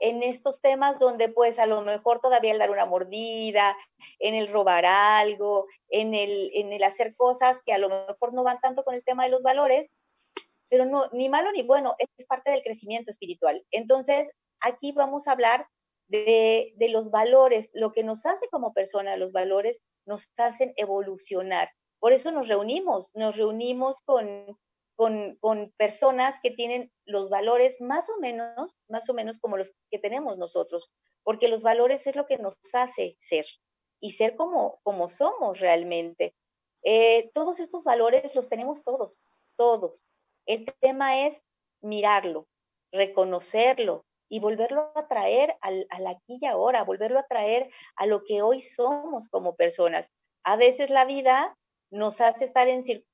[0.00, 3.76] en estos temas donde pues a lo mejor todavía el dar una mordida,
[4.18, 8.44] en el robar algo, en el, en el hacer cosas que a lo mejor no
[8.44, 9.90] van tanto con el tema de los valores,
[10.68, 13.64] pero no, ni malo ni bueno, es parte del crecimiento espiritual.
[13.70, 14.30] Entonces,
[14.60, 15.66] aquí vamos a hablar
[16.08, 21.70] de, de los valores, lo que nos hace como persona, los valores nos hacen evolucionar.
[22.00, 24.56] Por eso nos reunimos, nos reunimos con,
[24.98, 29.72] con, con, personas que tienen los valores más o menos, más o menos como los
[29.92, 30.90] que tenemos nosotros,
[31.22, 33.46] porque los valores es lo que nos hace ser
[34.00, 36.34] y ser como, como somos realmente.
[36.82, 39.16] Eh, todos estos valores los tenemos todos,
[39.56, 40.02] todos.
[40.46, 41.44] El tema es
[41.80, 42.48] mirarlo,
[42.90, 48.24] reconocerlo y volverlo a traer al, al aquí y ahora, volverlo a traer a lo
[48.24, 50.10] que hoy somos como personas.
[50.42, 51.56] A veces la vida
[51.92, 53.07] nos hace estar en circunstancias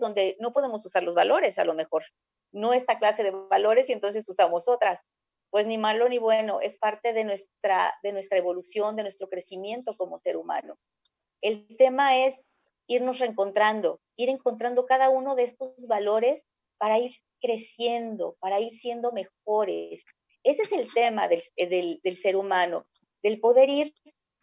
[0.00, 2.04] donde no podemos usar los valores, a lo mejor,
[2.52, 5.00] no esta clase de valores y entonces usamos otras.
[5.50, 9.96] Pues ni malo ni bueno, es parte de nuestra, de nuestra evolución, de nuestro crecimiento
[9.96, 10.76] como ser humano.
[11.40, 12.44] El tema es
[12.88, 16.44] irnos reencontrando, ir encontrando cada uno de estos valores
[16.78, 20.04] para ir creciendo, para ir siendo mejores.
[20.42, 22.86] Ese es el tema del, del, del ser humano,
[23.22, 23.94] del poder ir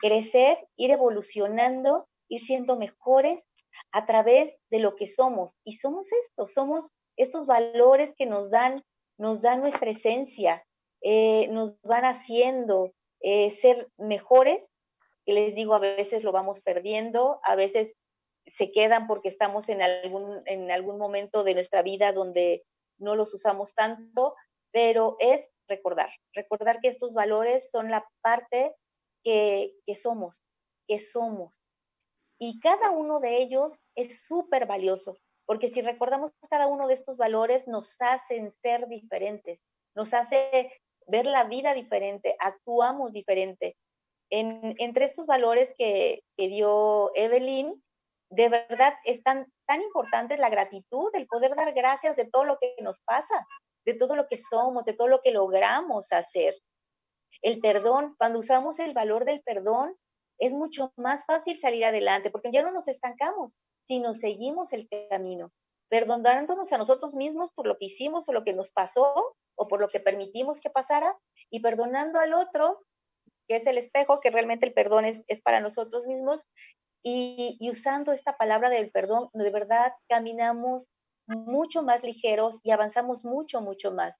[0.03, 3.47] crecer, ir evolucionando, ir siendo mejores
[3.91, 5.53] a través de lo que somos.
[5.63, 8.83] Y somos esto, somos estos valores que nos dan,
[9.17, 10.65] nos dan nuestra esencia,
[11.01, 14.67] eh, nos van haciendo eh, ser mejores.
[15.25, 17.93] Que les digo, a veces lo vamos perdiendo, a veces
[18.45, 22.63] se quedan porque estamos en algún, en algún momento de nuestra vida donde
[22.97, 24.35] no los usamos tanto,
[24.71, 28.75] pero es recordar, recordar que estos valores son la parte
[29.23, 30.43] que, que somos,
[30.87, 31.62] que somos,
[32.45, 37.15] y cada uno de ellos es súper valioso, porque si recordamos cada uno de estos
[37.15, 39.61] valores nos hacen ser diferentes,
[39.95, 40.69] nos hace
[41.07, 43.77] ver la vida diferente, actuamos diferente.
[44.29, 47.81] En, entre estos valores que, que dio Evelyn,
[48.29, 52.75] de verdad están tan importantes la gratitud, el poder dar gracias de todo lo que
[52.81, 53.47] nos pasa,
[53.85, 56.55] de todo lo que somos, de todo lo que logramos hacer.
[57.41, 59.95] El perdón, cuando usamos el valor del perdón,
[60.39, 63.53] es mucho más fácil salir adelante, porque ya no nos estancamos,
[63.87, 65.51] sino seguimos el camino,
[65.89, 69.79] perdonándonos a nosotros mismos por lo que hicimos o lo que nos pasó o por
[69.79, 71.15] lo que permitimos que pasara
[71.49, 72.81] y perdonando al otro,
[73.47, 76.45] que es el espejo, que realmente el perdón es, es para nosotros mismos,
[77.03, 80.89] y, y usando esta palabra del perdón, de verdad caminamos
[81.27, 84.17] mucho más ligeros y avanzamos mucho, mucho más.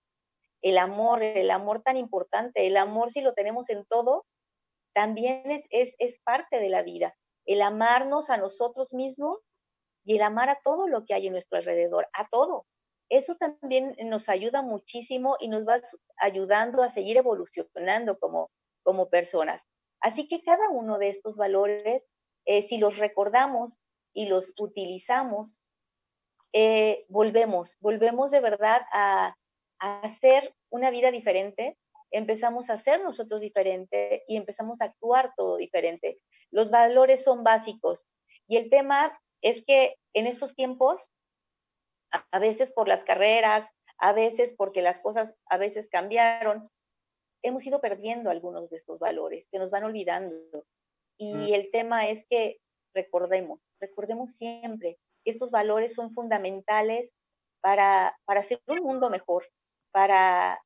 [0.62, 4.26] El amor, el amor tan importante, el amor si lo tenemos en todo,
[4.94, 7.16] también es, es, es parte de la vida.
[7.46, 9.40] El amarnos a nosotros mismos
[10.06, 12.66] y el amar a todo lo que hay en nuestro alrededor, a todo.
[13.10, 15.78] Eso también nos ayuda muchísimo y nos va
[16.18, 18.50] ayudando a seguir evolucionando como,
[18.84, 19.64] como personas.
[20.00, 22.10] Así que cada uno de estos valores,
[22.46, 23.78] eh, si los recordamos
[24.14, 25.56] y los utilizamos,
[26.54, 29.36] eh, volvemos, volvemos de verdad a,
[29.80, 31.78] a hacer una vida diferente,
[32.14, 36.22] empezamos a ser nosotros diferente y empezamos a actuar todo diferente.
[36.52, 38.02] Los valores son básicos
[38.48, 41.02] y el tema es que en estos tiempos,
[42.32, 46.70] a veces por las carreras, a veces porque las cosas a veces cambiaron,
[47.42, 50.66] hemos ido perdiendo algunos de estos valores, que nos van olvidando.
[51.18, 51.54] Y mm.
[51.54, 52.60] el tema es que
[52.94, 57.12] recordemos, recordemos siempre que estos valores son fundamentales
[57.60, 59.48] para, para hacer un mundo mejor,
[59.92, 60.62] para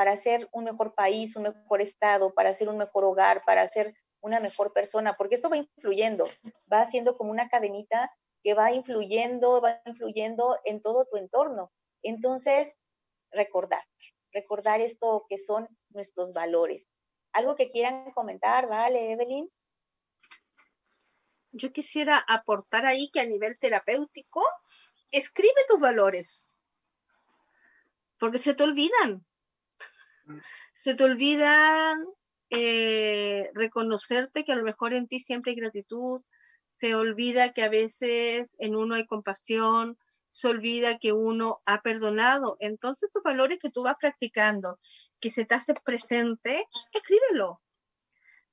[0.00, 3.94] para ser un mejor país, un mejor estado, para ser un mejor hogar, para ser
[4.22, 6.26] una mejor persona, porque esto va influyendo,
[6.72, 8.10] va siendo como una cadenita
[8.42, 11.70] que va influyendo, va influyendo en todo tu entorno.
[12.02, 12.74] Entonces,
[13.30, 13.82] recordar,
[14.32, 16.88] recordar esto que son nuestros valores.
[17.34, 19.50] ¿Algo que quieran comentar, vale, Evelyn?
[21.52, 24.42] Yo quisiera aportar ahí que a nivel terapéutico,
[25.10, 26.54] escribe tus valores,
[28.18, 29.26] porque se te olvidan
[30.74, 32.04] se te olvidan
[32.50, 36.22] eh, reconocerte que a lo mejor en ti siempre hay gratitud,
[36.68, 39.98] se olvida que a veces en uno hay compasión,
[40.30, 42.56] se olvida que uno ha perdonado.
[42.60, 44.78] Entonces, tus valores que tú vas practicando,
[45.20, 47.60] que se te hace presente, escríbelo.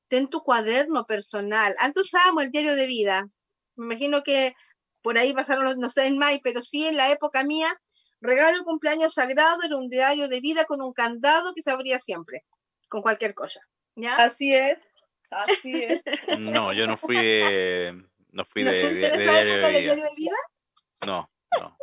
[0.07, 1.75] Ten tu cuaderno personal.
[1.79, 3.29] Antes usábamos el diario de vida.
[3.75, 4.55] Me imagino que
[5.01, 7.79] por ahí pasaron, no sé, en mayo, pero sí en la época mía,
[8.21, 11.99] regalo de cumpleaños sagrado era un diario de vida con un candado que se abría
[11.99, 12.43] siempre,
[12.89, 13.61] con cualquier cosa.
[13.95, 14.15] ¿ya?
[14.15, 14.79] Así es,
[15.31, 16.03] así es.
[16.39, 19.79] No, yo no fui de, no fui de, de, de diario de vida.
[19.79, 20.35] diario de vida?
[21.05, 21.77] No, no.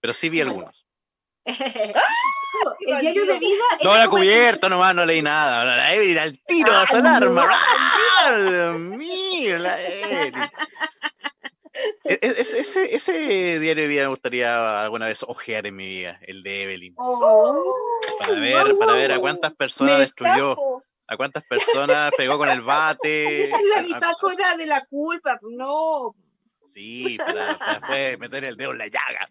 [0.00, 0.86] Pero sí vi algunos.
[1.44, 3.64] el diario de vida.
[3.82, 5.64] No, era la como el- cubierta nomás, no leí nada.
[5.64, 7.46] La Evelyn al tiro, a su Ay, alarma.
[7.46, 7.52] no.
[7.52, 10.34] ¡Ah, Dios mío, la Evelyn!
[12.04, 15.86] E- e- Ese, ese, ese diario de vida me gustaría alguna vez ojear en mi
[15.86, 16.94] vida, el de Evelyn.
[16.96, 17.62] Oh,
[18.20, 20.82] Para ver, para ver a cuántas personas destruyó, escapo.
[21.08, 23.42] a cuántas personas pegó con el bate.
[23.42, 25.38] esa es la a- bitácora de la culpa.
[25.42, 26.14] No,
[26.68, 29.28] Sí, para, para después meter el dedo en la llaga.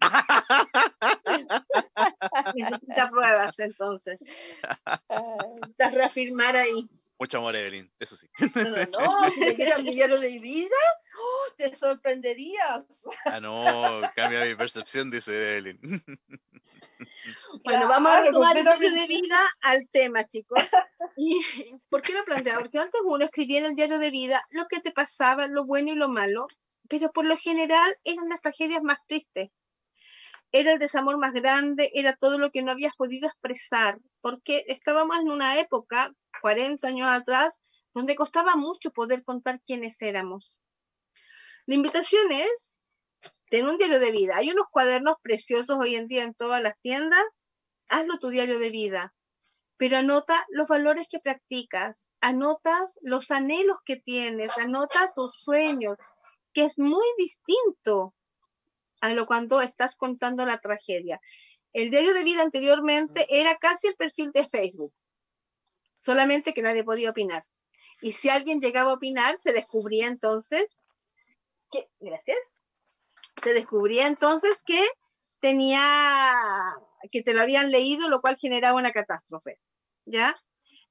[2.54, 4.18] necesita pruebas entonces.
[5.56, 6.88] Necesitas reafirmar ahí.
[7.18, 8.26] Mucho amor, Evelyn, eso sí.
[8.56, 10.74] No, no, no, si te quieres millones de vida,
[11.44, 13.04] oh, te sorprenderías.
[13.24, 15.80] Ah, no, cambia mi percepción, dice Evelyn.
[17.64, 20.62] Bueno, vamos a retomar el diario de vida al tema, chicos.
[21.16, 21.40] ¿Y
[21.88, 22.60] por qué lo planteaba?
[22.60, 25.92] Porque antes uno escribía en el diario de vida lo que te pasaba, lo bueno
[25.92, 26.46] y lo malo,
[26.88, 29.50] pero por lo general eran las tragedias más tristes.
[30.52, 35.18] Era el desamor más grande, era todo lo que no habías podido expresar, porque estábamos
[35.18, 37.60] en una época, 40 años atrás,
[37.92, 40.60] donde costaba mucho poder contar quiénes éramos.
[41.66, 42.78] La invitación es
[43.48, 44.36] ten un diario de vida.
[44.36, 47.24] Hay unos cuadernos preciosos hoy en día en todas las tiendas.
[47.88, 49.14] Hazlo tu diario de vida,
[49.76, 55.98] pero anota los valores que practicas, anotas los anhelos que tienes, anota tus sueños,
[56.52, 58.14] que es muy distinto
[59.00, 61.20] a lo cuando estás contando la tragedia.
[61.72, 64.92] El diario de vida anteriormente era casi el perfil de Facebook,
[65.96, 67.42] solamente que nadie podía opinar.
[68.00, 70.83] Y si alguien llegaba a opinar, se descubría entonces
[72.00, 72.38] gracias,
[73.42, 74.82] se descubría entonces que
[75.40, 76.32] tenía,
[77.10, 79.58] que te lo habían leído, lo cual generaba una catástrofe,
[80.06, 80.36] ¿ya?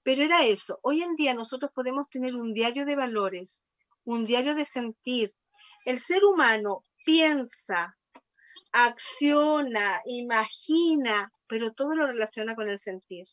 [0.03, 0.79] Pero era eso.
[0.83, 3.67] Hoy en día nosotros podemos tener un diario de valores,
[4.03, 5.33] un diario de sentir.
[5.85, 7.97] El ser humano piensa,
[8.71, 13.25] acciona, imagina, pero todo lo relaciona con el sentir.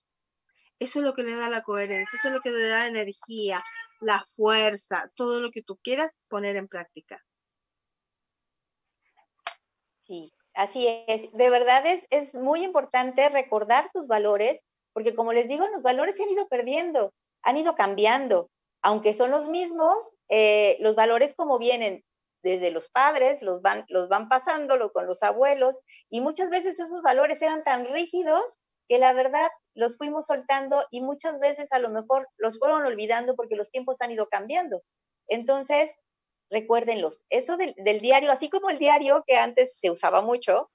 [0.78, 3.60] Eso es lo que le da la coherencia, eso es lo que le da energía,
[4.00, 7.22] la fuerza, todo lo que tú quieras poner en práctica.
[10.10, 11.30] Sí, así es.
[11.32, 16.16] De verdad es, es muy importante recordar tus valores, porque como les digo, los valores
[16.16, 18.50] se han ido perdiendo, han ido cambiando.
[18.82, 19.96] Aunque son los mismos,
[20.28, 22.02] eh, los valores como vienen
[22.42, 25.78] desde los padres, los van, los van pasando lo- con los abuelos,
[26.10, 28.42] y muchas veces esos valores eran tan rígidos
[28.88, 33.36] que la verdad los fuimos soltando y muchas veces a lo mejor los fueron olvidando
[33.36, 34.82] porque los tiempos han ido cambiando.
[35.28, 35.90] Entonces,
[36.50, 37.22] recuérdenlos.
[37.30, 40.70] Eso del, del diario, así como el diario que antes se usaba mucho,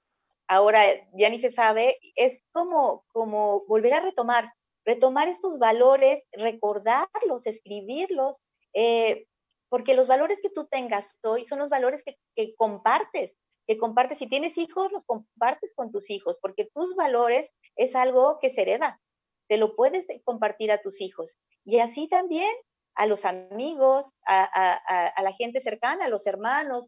[0.48, 4.52] ahora ya ni se sabe, es como, como volver a retomar,
[4.84, 8.40] retomar estos valores, recordarlos, escribirlos,
[8.72, 9.26] eh,
[9.68, 13.36] porque los valores que tú tengas hoy son los valores que, que compartes,
[13.66, 14.18] que compartes.
[14.18, 18.62] Si tienes hijos, los compartes con tus hijos, porque tus valores es algo que se
[18.62, 19.00] hereda,
[19.48, 21.36] te lo puedes compartir a tus hijos.
[21.64, 22.52] Y así también
[22.96, 26.86] a los amigos, a, la gente cercana, a los hermanos,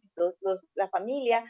[0.75, 1.45] la familia.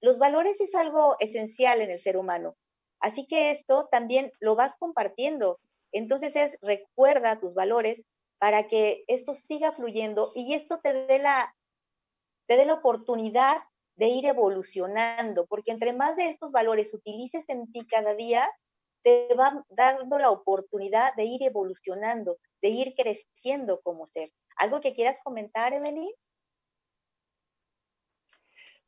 [0.00, 2.54] Los valores es algo esencial en el ser humano.
[3.00, 5.58] Así que esto también lo vas compartiendo.
[5.92, 8.04] Entonces es recuerda tus valores
[8.38, 11.54] para que esto siga fluyendo y esto te dé la,
[12.46, 13.62] te dé la oportunidad
[13.96, 18.50] de ir evolucionando, porque entre más de estos valores utilices en ti cada día,
[19.02, 24.32] te va dando la oportunidad de ir evolucionando, de ir creciendo como ser.
[24.56, 26.12] ¿Algo que quieras comentar, Evelyn?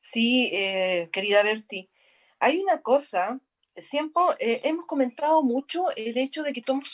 [0.00, 1.90] Sí, eh, querida Berti,
[2.38, 3.40] hay una cosa,
[3.74, 6.90] siempre eh, hemos comentado mucho el hecho de que todos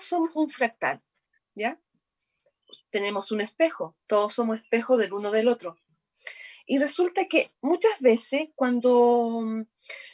[0.00, 1.02] somos, un fractal,
[1.56, 1.80] ¿ya?
[2.90, 5.76] Tenemos un espejo, todos somos espejos del uno del otro.
[6.64, 9.42] Y resulta que muchas veces cuando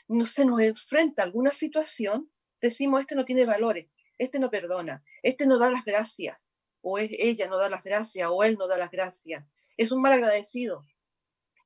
[0.08, 2.30] no se nos enfrenta alguna situación,
[2.60, 3.88] decimos, este no tiene valores,
[4.18, 6.50] este no perdona, este no da las gracias,
[6.82, 9.44] o es, ella no da las gracias, o él no da las gracias,
[9.76, 10.84] es un mal agradecido.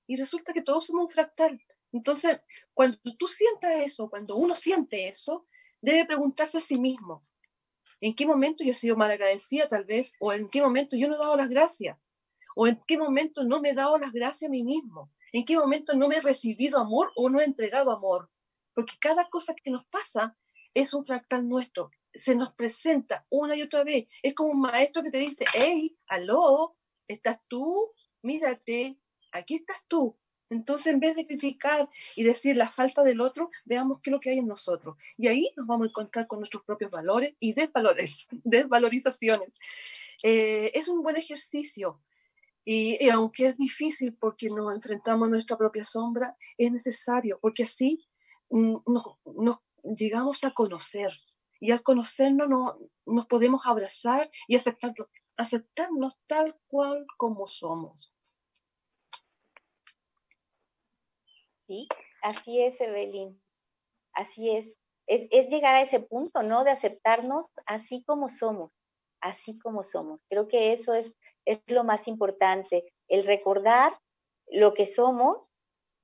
[0.06, 1.60] Y resulta que todos somos un fractal.
[1.92, 2.40] Entonces,
[2.74, 5.46] cuando tú sientas eso, cuando uno siente eso,
[5.80, 7.22] debe preguntarse a sí mismo,
[8.04, 10.12] ¿En qué momento yo he sido malagradecida tal vez?
[10.20, 11.96] ¿O en qué momento yo no he dado las gracias?
[12.54, 15.10] ¿O en qué momento no me he dado las gracias a mí mismo?
[15.32, 18.30] ¿En qué momento no me he recibido amor o no he entregado amor?
[18.74, 20.36] Porque cada cosa que nos pasa
[20.74, 21.90] es un fractal nuestro.
[22.12, 24.06] Se nos presenta una y otra vez.
[24.22, 26.76] Es como un maestro que te dice, hey, aló,
[27.08, 27.92] ¿estás tú?
[28.22, 28.98] Mírate,
[29.32, 30.16] aquí estás tú.
[30.50, 34.20] Entonces, en vez de criticar y decir la falta del otro, veamos qué es lo
[34.20, 34.96] que hay en nosotros.
[35.16, 39.58] Y ahí nos vamos a encontrar con nuestros propios valores y desvalores, desvalorizaciones.
[40.22, 42.00] Eh, es un buen ejercicio.
[42.64, 48.06] Y, aunque es difícil porque nos enfrentamos a nuestra propia sombra, es necesario, porque así
[48.48, 51.12] mm, nos, llegamos a conocer.
[51.60, 58.12] Y al conocernos no, nos podemos abrazar y aceptarlo, aceptarnos tal cual como somos.
[61.60, 61.88] Sí,
[62.22, 63.40] así es, Evelyn.
[64.12, 64.74] Así es.
[65.06, 65.26] es.
[65.30, 66.64] Es llegar a ese punto, ¿no?
[66.64, 68.72] De aceptarnos así como somos,
[69.20, 70.20] así como somos.
[70.28, 71.16] Creo que eso es,
[71.46, 73.98] es lo más importante, el recordar
[74.48, 75.50] lo que somos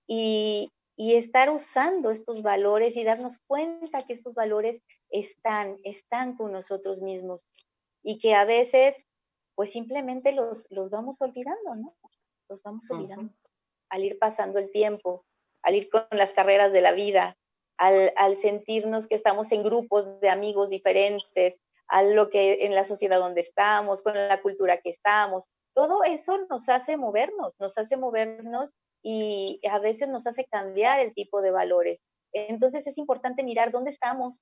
[0.06, 6.52] y, y estar usando estos valores y darnos cuenta que estos valores están, están con
[6.52, 7.46] nosotros mismos
[8.02, 9.06] y que a veces
[9.54, 11.96] pues simplemente los, los vamos olvidando, ¿no?
[12.50, 13.32] Los vamos olvidando
[13.88, 15.24] al ir pasando el tiempo
[15.62, 17.36] al ir con las carreras de la vida,
[17.78, 23.18] al, sentirnos que estamos en grupos de amigos diferentes, a lo que en la sociedad
[23.18, 25.48] donde estamos, con la cultura que estamos.
[25.74, 31.14] Todo eso nos hace movernos, nos hace movernos y a veces nos hace cambiar el
[31.14, 32.02] tipo de valores.
[32.32, 34.40] Entonces es importante mirar dónde estamos,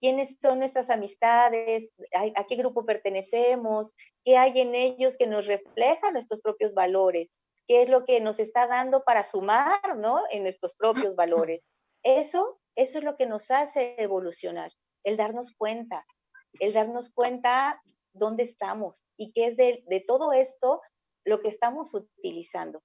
[0.00, 3.92] quiénes son nuestras amistades, a, qué grupo pertenecemos,
[4.24, 7.32] qué hay en ellos que nos refleja nuestros propios valores
[7.68, 10.22] qué es lo que nos está dando para sumar, ¿no?
[10.30, 11.66] En nuestros propios valores.
[12.02, 14.72] Eso, eso es lo que nos hace evolucionar,
[15.04, 16.06] el darnos cuenta,
[16.60, 17.80] el darnos cuenta
[18.14, 20.80] dónde estamos y qué es de, todo esto
[21.24, 22.82] lo que estamos utilizando.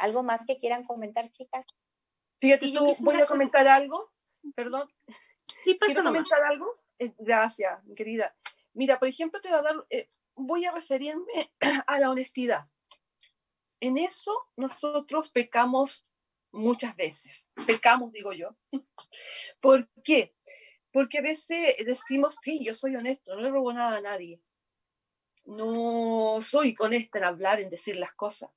[0.00, 1.64] ¿Algo más que quieran comentar, chicas?
[2.40, 4.10] Fíjate, tú, voy a comentar algo,
[4.54, 4.88] perdón.
[5.64, 6.66] Sí, pasa ¿Quiero comentar algo?
[6.98, 8.34] Eh, gracias, querida.
[8.72, 11.52] Mira, por ejemplo, te voy a dar, eh, voy a referirme
[11.86, 12.66] a la honestidad
[13.80, 16.06] en eso nosotros pecamos
[16.52, 17.46] muchas veces.
[17.66, 18.56] Pecamos, digo yo.
[19.60, 20.34] ¿Por qué?
[20.92, 24.40] Porque a veces decimos, sí, yo soy honesto, no le robo nada a nadie.
[25.44, 28.50] No soy honesta en hablar, en decir las cosas.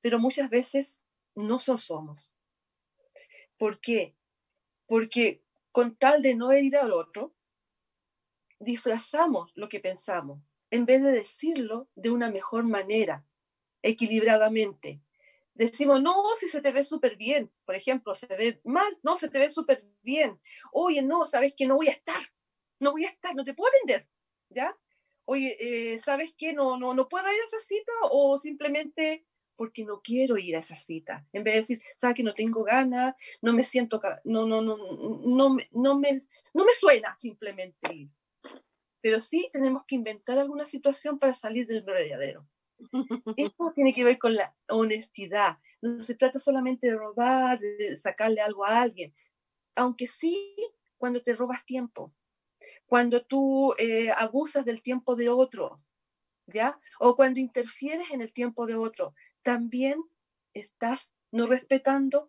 [0.00, 1.02] Pero muchas veces
[1.34, 2.34] no somos.
[3.56, 4.16] ¿Por qué?
[4.86, 5.42] Porque
[5.72, 7.34] con tal de no herir al otro,
[8.58, 10.40] disfrazamos lo que pensamos
[10.70, 13.24] en vez de decirlo de una mejor manera,
[13.82, 15.00] equilibradamente.
[15.54, 19.28] Decimos, no, si se te ve súper bien, por ejemplo, se ve mal, no, se
[19.28, 20.40] te ve súper bien.
[20.72, 22.20] Oye, no, sabes que no voy a estar,
[22.80, 24.08] no voy a estar, no te puedo atender,
[24.50, 24.76] ¿ya?
[25.24, 29.26] Oye, eh, ¿sabes que no, no, no puedo ir a esa cita o simplemente
[29.58, 31.26] porque no quiero ir a esa cita.
[31.32, 34.76] En vez de decir, sabes que no tengo ganas, no me siento, no, no, no,
[34.76, 36.20] no, no, me,
[36.54, 38.08] no me suena simplemente ir.
[39.00, 42.46] Pero sí tenemos que inventar alguna situación para salir del verdadero.
[43.36, 45.58] Esto tiene que ver con la honestidad.
[45.82, 49.12] No se trata solamente de robar, de sacarle algo a alguien,
[49.74, 50.54] aunque sí
[50.98, 52.14] cuando te robas tiempo,
[52.86, 55.90] cuando tú eh, abusas del tiempo de otros,
[56.46, 56.78] ¿ya?
[56.98, 60.02] O cuando interfieres en el tiempo de otro, también
[60.54, 62.28] estás no respetando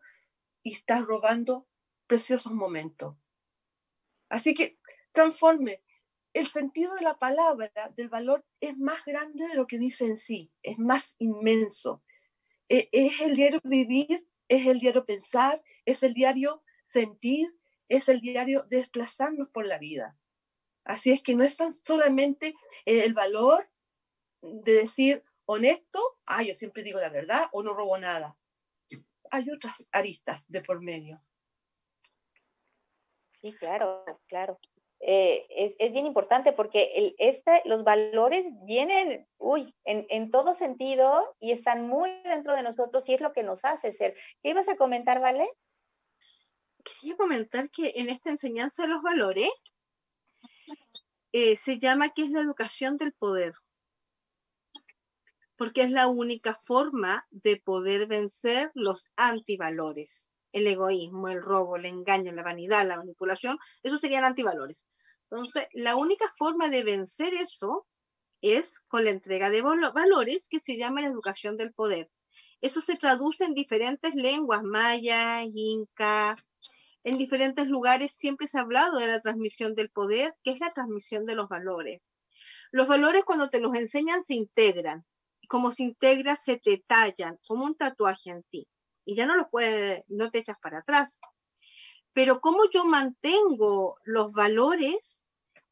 [0.64, 1.68] y estás robando
[2.08, 3.16] preciosos momentos.
[4.30, 4.80] Así que
[5.12, 5.82] transforme,
[6.34, 10.18] el sentido de la palabra, del valor, es más grande de lo que dice en
[10.18, 12.04] sí, es más inmenso.
[12.68, 17.56] E, es el diario vivir, es el diario pensar, es el diario sentir,
[17.88, 20.18] es el diario desplazarnos por la vida.
[20.84, 22.56] Así es que no es tan solamente
[22.86, 23.70] el valor
[24.42, 28.38] de decir honesto, ah, yo siempre digo la verdad o no robo nada.
[29.32, 31.22] Hay otras aristas de por medio.
[33.34, 34.60] Sí, claro, claro.
[35.00, 40.54] Eh, es, es, bien importante porque el, este, los valores vienen, uy, en, en, todo
[40.54, 44.16] sentido y están muy dentro de nosotros y es lo que nos hace ser.
[44.44, 45.50] ¿Qué ibas a comentar, Vale?
[46.84, 49.50] Quería comentar que en esta enseñanza de los valores
[51.32, 53.54] eh, se llama que es la educación del poder,
[55.60, 61.86] porque es la única forma de poder vencer los antivalores el egoísmo, el robo, el
[61.86, 64.88] engaño, la vanidad, la manipulación, esos serían antivalores.
[65.30, 67.86] Entonces, la única forma de vencer eso
[68.42, 72.10] es con la entrega de valores que se llama la educación del poder.
[72.62, 76.36] Eso se traduce en diferentes lenguas, maya, inca,
[77.04, 80.74] en diferentes lugares siempre se ha hablado de la transmisión del poder, que es la
[80.74, 82.02] transmisión de los valores.
[82.72, 85.06] Los valores cuando te los enseñan se integran.
[85.50, 88.68] Como se integra, se te tallan como un tatuaje en ti.
[89.04, 91.20] Y ya no lo puedes, no te echas para atrás.
[92.14, 95.24] Pero cómo yo mantengo los valores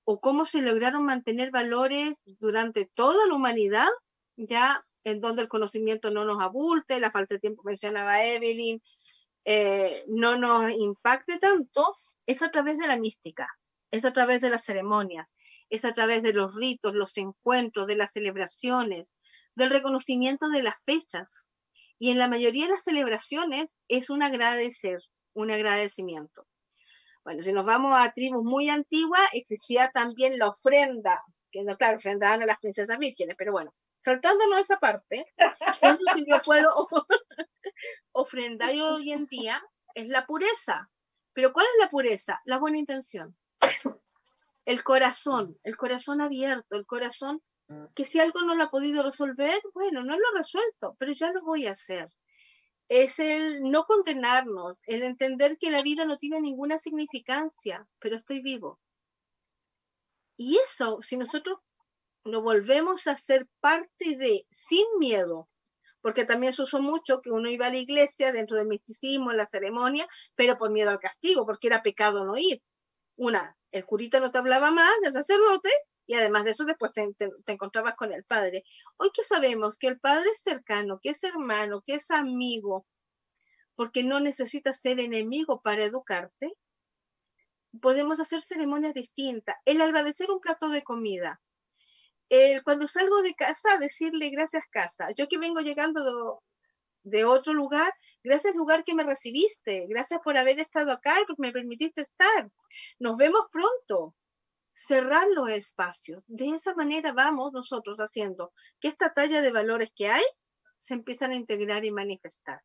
[0.03, 3.89] o cómo se lograron mantener valores durante toda la humanidad,
[4.35, 8.81] ya en donde el conocimiento no nos abulte, la falta de tiempo mencionaba Evelyn,
[9.45, 13.47] eh, no nos impacte tanto, es a través de la mística,
[13.91, 15.35] es a través de las ceremonias,
[15.69, 19.15] es a través de los ritos, los encuentros, de las celebraciones,
[19.57, 21.49] del reconocimiento de las fechas.
[21.99, 24.99] Y en la mayoría de las celebraciones es un agradecer,
[25.33, 26.47] un agradecimiento.
[27.23, 31.97] Bueno, si nos vamos a tribus muy antiguas, existía también la ofrenda, que no, claro,
[31.97, 35.25] ofrendaban a las princesas vírgenes, pero bueno, saltándonos esa parte,
[35.81, 36.87] lo que yo puedo
[38.11, 39.61] ofrendar hoy en día
[39.95, 40.89] es la pureza.
[41.33, 42.39] Pero ¿cuál es la pureza?
[42.45, 43.35] La buena intención
[44.67, 47.41] el corazón, el corazón abierto, el corazón
[47.95, 51.31] que si algo no lo ha podido resolver, bueno, no lo he resuelto, pero ya
[51.31, 52.09] lo voy a hacer.
[52.89, 58.41] Es el no condenarnos, el entender que la vida no tiene ninguna significancia, pero estoy
[58.41, 58.79] vivo.
[60.37, 61.59] Y eso, si nosotros
[62.23, 65.49] lo volvemos a ser parte de, sin miedo,
[66.01, 69.37] porque también se usó mucho que uno iba a la iglesia dentro del misticismo, en
[69.37, 72.61] la ceremonia, pero por miedo al castigo, porque era pecado no ir.
[73.17, 75.69] Una, el curita no te hablaba más, el sacerdote,
[76.07, 77.07] y además de eso después te,
[77.51, 78.63] encontrabas con el padre.
[78.97, 82.87] Hoy que sabemos que el padre es cercano, que es hermano, que es amigo,
[83.75, 86.51] porque no necesitas ser enemigo para educarte,
[87.81, 89.55] podemos hacer ceremonias distintas.
[89.65, 91.41] El agradecer un plato de comida.
[92.29, 95.09] El, cuando salgo de casa, decirle gracias casa.
[95.15, 96.41] Yo que vengo llegando
[97.03, 97.93] de otro lugar,
[98.27, 99.85] Gracias lugar que me recibiste.
[99.87, 102.51] Gracias por haber estado acá y me permitiste estar.
[102.99, 104.15] Nos vemos pronto.
[104.79, 106.23] Cerrar los espacios.
[106.27, 110.23] De esa manera vamos nosotros haciendo que esta talla de valores que hay
[110.75, 112.61] se empiezan a integrar y manifestar.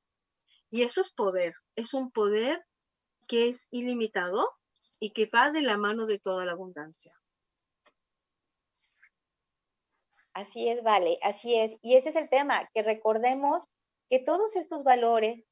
[0.68, 1.54] Y eso es poder.
[1.74, 2.66] Es un poder
[3.26, 4.46] que es ilimitado
[5.00, 7.18] y que va de la mano de toda la abundancia.
[10.34, 11.78] Así es, vale, así es.
[11.80, 13.64] Y ese es el tema, que recordemos
[14.10, 15.48] que todos estos valores,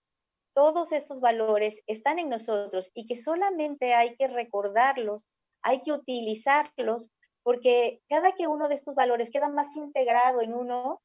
[0.52, 5.24] todos estos valores están en nosotros y que solamente hay que recordarlos,
[5.62, 7.10] hay que utilizarlos,
[7.42, 11.00] porque cada que uno de estos valores queda más integrado en uno,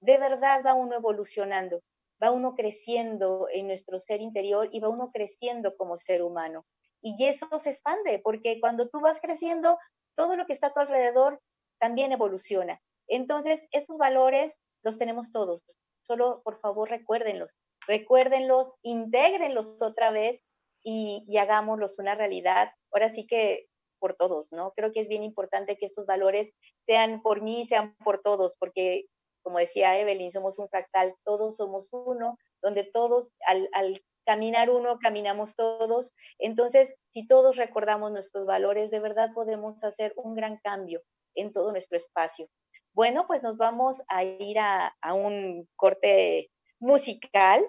[0.00, 1.80] de verdad va uno evolucionando,
[2.22, 6.64] va uno creciendo en nuestro ser interior y va uno creciendo como ser humano.
[7.00, 9.78] Y eso se expande, porque cuando tú vas creciendo,
[10.16, 11.40] todo lo que está a tu alrededor
[11.78, 12.80] también evoluciona.
[13.06, 15.62] Entonces, estos valores los tenemos todos,
[16.02, 17.56] solo por favor recuérdenlos,
[17.86, 20.44] recuérdenlos, intégrenlos otra vez
[20.82, 22.72] y, y hagámoslos una realidad.
[22.92, 23.67] Ahora sí que
[23.98, 24.72] por todos, ¿no?
[24.76, 26.52] Creo que es bien importante que estos valores
[26.86, 29.06] sean por mí, sean por todos, porque
[29.42, 35.56] como decía Evelyn, somos un fractal, todos somos uno, donde todos al, caminar uno, caminamos
[35.56, 36.12] todos.
[36.38, 41.00] Entonces, si todos recordamos nuestros valores, de verdad podemos hacer un gran cambio
[41.34, 42.46] en todo nuestro espacio.
[42.92, 47.66] Bueno, pues nos vamos a ir a, un corte musical.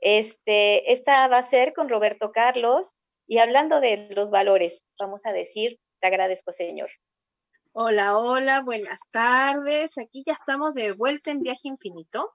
[0.00, 2.92] Este, esta va a ser con Roberto Carlos
[3.32, 6.90] y hablando de los valores, vamos a decir, te agradezco, Señor.
[7.72, 9.96] Hola, hola, buenas tardes.
[9.96, 12.30] Aquí ya estamos de vuelta en Viaje Infinito,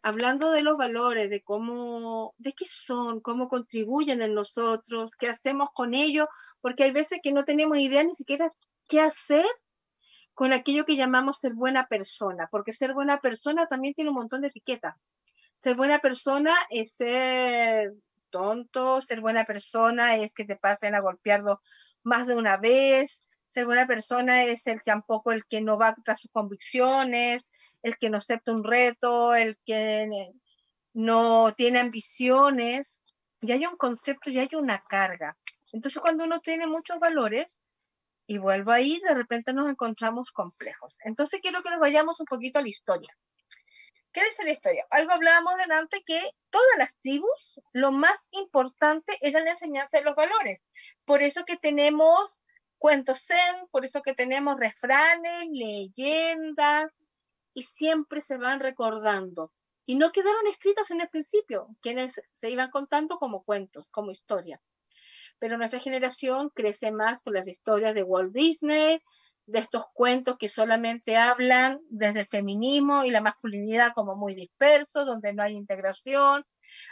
[0.00, 5.70] hablando de los valores, de cómo, de qué son, cómo contribuyen en nosotros, qué hacemos
[5.74, 6.28] con ellos,
[6.60, 8.52] porque hay veces que no tenemos idea ni siquiera
[8.86, 9.46] qué hacer
[10.32, 14.42] con aquello que llamamos ser buena persona, porque ser buena persona también tiene un montón
[14.42, 14.94] de etiquetas.
[15.56, 17.94] Ser buena persona es ser
[18.30, 21.60] tonto, ser buena persona es que te pasen a golpearlo
[22.02, 26.20] más de una vez, ser buena persona es el tampoco el que no va tras
[26.20, 27.50] sus convicciones,
[27.82, 30.32] el que no acepta un reto, el que
[30.92, 33.00] no tiene ambiciones.
[33.40, 35.36] Y hay un concepto, y hay una carga.
[35.72, 37.62] Entonces, cuando uno tiene muchos valores,
[38.28, 40.98] y vuelvo ahí, de repente nos encontramos complejos.
[41.02, 43.16] Entonces quiero que nos vayamos un poquito a la historia.
[44.18, 44.84] ¿Qué dice la historia?
[44.90, 50.16] Algo hablábamos delante que todas las tribus, lo más importante era la enseñanza de los
[50.16, 50.68] valores.
[51.04, 52.40] Por eso que tenemos
[52.78, 56.98] cuentos zen, por eso que tenemos refranes, leyendas,
[57.54, 59.52] y siempre se van recordando.
[59.86, 64.60] Y no quedaron escritos en el principio, quienes se iban contando como cuentos, como historia
[65.38, 69.00] pero nuestra generación crece más con las historias de Walt Disney,
[69.48, 75.06] de estos cuentos que solamente hablan desde el feminismo y la masculinidad como muy disperso,
[75.06, 76.44] donde no hay integración.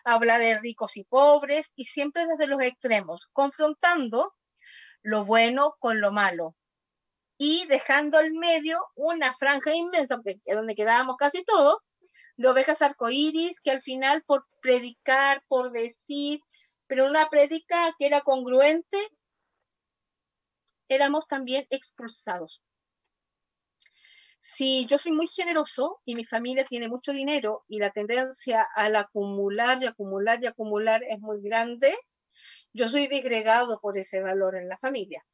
[0.05, 4.35] habla de ricos y pobres y siempre desde los extremos, confrontando
[5.03, 6.57] lo bueno con lo malo
[7.39, 11.77] y dejando al medio una franja inmensa, donde quedábamos casi todos,
[12.37, 16.41] de ovejas arcoíris que al final por predicar, por decir,
[16.87, 18.99] pero una prédica que era congruente,
[20.89, 22.63] éramos también expulsados.
[24.41, 28.95] Si yo soy muy generoso y mi familia tiene mucho dinero y la tendencia al
[28.97, 31.95] acumular y acumular y acumular es muy grande,
[32.73, 35.25] yo soy disgregado por ese valor en la familia.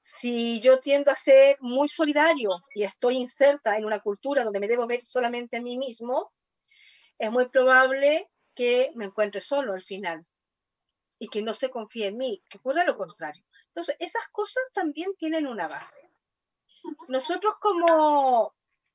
[0.00, 4.68] Si yo tiendo a ser muy solidario y estoy inserta en una cultura donde me
[4.68, 6.32] debo ver solamente a mí mismo,
[7.18, 10.26] es muy probable que me encuentre solo al final
[11.20, 13.44] y que no se confíe en mí, que ocurra lo contrario.
[13.66, 16.00] Entonces, esas cosas también tienen una base.
[17.08, 18.54] Nosotros como,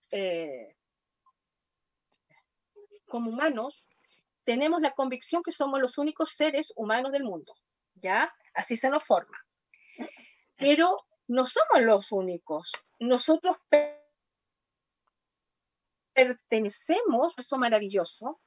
[0.10, 0.76] eh,
[3.08, 3.88] como humanos
[4.44, 7.54] tenemos la convicción que somos los únicos seres humanos del mundo,
[7.94, 8.34] ¿ya?
[8.56, 9.38] Así se nos forma.
[10.58, 12.72] Pero no somos los únicos.
[13.00, 13.58] Nosotros
[16.16, 18.40] pertenecemos eso maravilloso,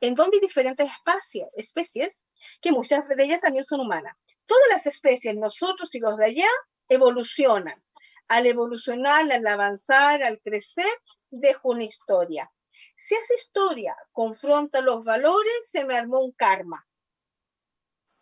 [0.00, 2.24] en donde hay diferentes especies, especies,
[2.62, 4.14] que muchas de ellas también son humanas.
[4.46, 6.48] Todas las especies, nosotros y los de allá,
[6.88, 7.82] evolucionan.
[8.28, 10.86] Al evolucionar, al avanzar, al crecer,
[11.30, 12.50] dejo una historia.
[12.96, 16.86] Si esa historia confronta los valores, se me armó un karma.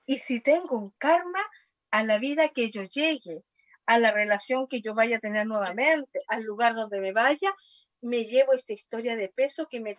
[0.07, 1.41] Y si tengo un karma,
[1.91, 3.45] a la vida que yo llegue,
[3.87, 7.55] a la relación que yo vaya a tener nuevamente, al lugar donde me vaya,
[8.05, 9.99] me llevo esta historia de peso que me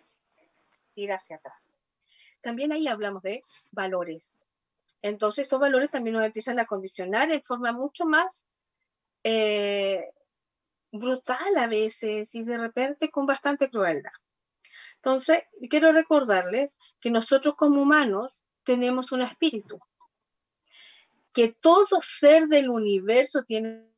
[0.94, 1.80] tira hacia atrás.
[2.40, 3.42] También ahí hablamos de
[3.72, 4.42] valores.
[5.02, 8.48] Entonces estos valores también nos empiezan a condicionar en forma mucho más
[9.24, 10.08] eh,
[10.92, 14.12] brutal a veces y de repente con bastante crueldad.
[14.96, 19.78] Entonces, quiero recordarles que nosotros como humanos tenemos un espíritu,
[21.32, 23.95] que todo ser del universo tiene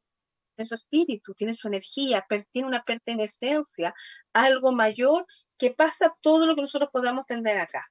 [0.67, 3.95] su espíritu, tiene su energía, tiene una pertenencia
[4.33, 7.85] algo mayor que pasa todo lo que nosotros podamos tener acá.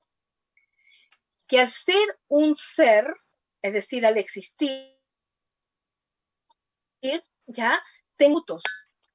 [1.47, 3.05] Que al ser un ser,
[3.61, 4.93] es decir, al existir,
[7.45, 7.82] ya
[8.15, 8.63] tengo atributos,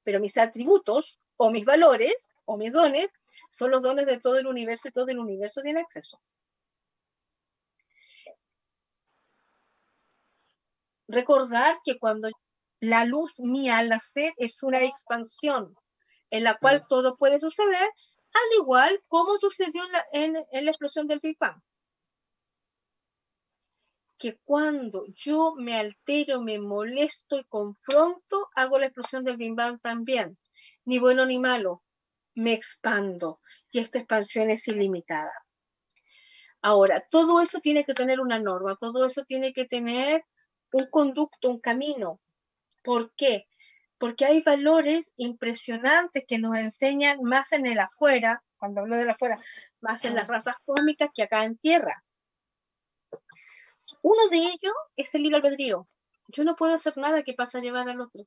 [0.03, 3.07] pero mis atributos o mis valores o mis dones
[3.49, 6.19] son los dones de todo el universo y todo el universo tiene acceso.
[11.07, 12.29] recordar que cuando
[12.83, 15.73] la luz mía al nacer es una expansión
[16.29, 16.87] en la cual mm.
[16.89, 17.89] todo puede suceder,
[18.33, 21.61] al igual como sucedió en la, en la explosión del Big Bang.
[24.17, 29.79] Que cuando yo me altero, me molesto y confronto, hago la explosión del Big Bang
[29.79, 30.37] también.
[30.83, 31.83] Ni bueno ni malo,
[32.35, 33.39] me expando
[33.71, 35.31] y esta expansión es ilimitada.
[36.61, 40.25] Ahora, todo eso tiene que tener una norma, todo eso tiene que tener
[40.73, 42.19] un conducto, un camino.
[42.83, 43.47] ¿Por qué?
[43.97, 49.39] Porque hay valores impresionantes que nos enseñan más en el afuera, cuando hablo del afuera,
[49.81, 52.03] más en las razas cósmicas que acá en tierra.
[54.01, 55.87] Uno de ellos es el libre albedrío.
[56.27, 58.25] Yo no puedo hacer nada que pase a llevar al otro.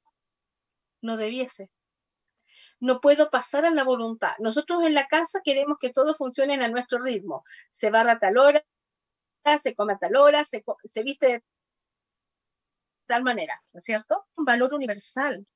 [1.03, 1.71] No debiese.
[2.81, 4.33] No puedo pasar a la voluntad.
[4.39, 7.45] Nosotros en la casa queremos que todo funcione a nuestro ritmo.
[7.71, 8.65] Se barra a tal hora,
[9.59, 11.45] se come a tal hora, se, se viste de
[13.07, 14.25] tal manera, ¿no es cierto?
[14.37, 15.47] Un valor universal,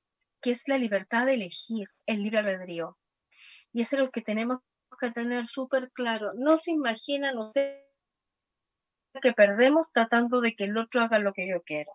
[0.41, 2.97] que es la libertad de elegir, el libre albedrío.
[3.71, 4.59] Y eso es lo que tenemos
[4.99, 6.31] que tener súper claro.
[6.35, 7.85] No se imaginan ustedes
[9.21, 11.91] que perdemos tratando de que el otro haga lo que yo quiero.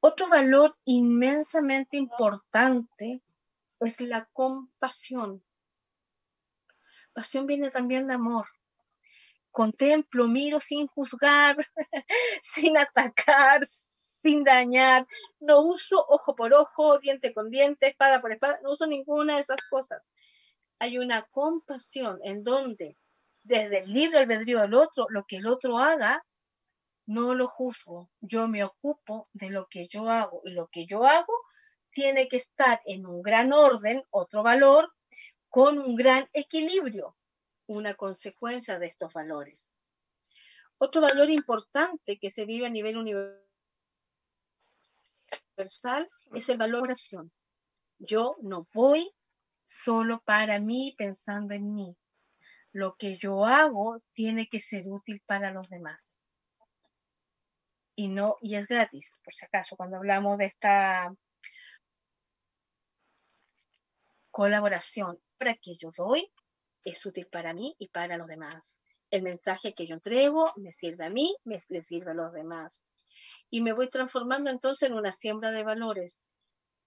[0.00, 3.22] Otro valor inmensamente importante
[3.80, 5.44] es la compasión.
[7.12, 8.48] Pasión viene también de amor.
[9.50, 11.56] Contemplo, miro sin juzgar,
[12.42, 13.60] sin atacar,
[14.22, 15.06] sin dañar,
[15.40, 19.40] no uso ojo por ojo, diente con diente, espada por espada, no uso ninguna de
[19.40, 20.12] esas cosas.
[20.78, 22.96] Hay una compasión en donde
[23.42, 26.24] desde el libre albedrío del otro, lo que el otro haga,
[27.06, 31.04] no lo juzgo, yo me ocupo de lo que yo hago y lo que yo
[31.04, 31.34] hago
[31.90, 34.92] tiene que estar en un gran orden, otro valor,
[35.48, 37.16] con un gran equilibrio,
[37.66, 39.78] una consecuencia de estos valores.
[40.78, 43.42] Otro valor importante que se vive a nivel universal
[45.56, 47.32] es el valor oración.
[47.98, 49.10] Yo no voy
[49.64, 51.96] solo para mí pensando en mí.
[52.72, 56.24] Lo que yo hago tiene que ser útil para los demás.
[57.94, 61.14] Y no, y es gratis, por si acaso, cuando hablamos de esta
[64.30, 66.26] colaboración para que yo doy,
[66.84, 68.82] es útil para mí y para los demás.
[69.10, 72.82] El mensaje que yo entrego me sirve a mí, me, le sirve a los demás.
[73.52, 76.24] Y me voy transformando entonces en una siembra de valores.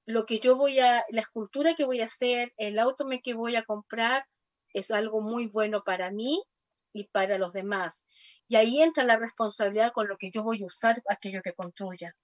[0.07, 3.55] Lo que yo voy a, la escultura que voy a hacer, el auto que voy
[3.55, 4.25] a comprar,
[4.73, 6.43] es algo muy bueno para mí
[6.91, 8.03] y para los demás.
[8.47, 12.15] Y ahí entra la responsabilidad con lo que yo voy a usar aquello que construya.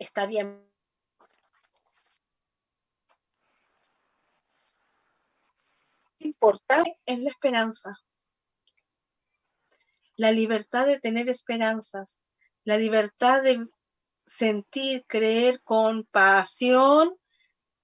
[0.00, 0.68] Está bien
[6.18, 8.00] importante es la esperanza.
[10.16, 12.20] La libertad de tener esperanzas,
[12.64, 13.66] la libertad de
[14.26, 17.16] sentir, creer con pasión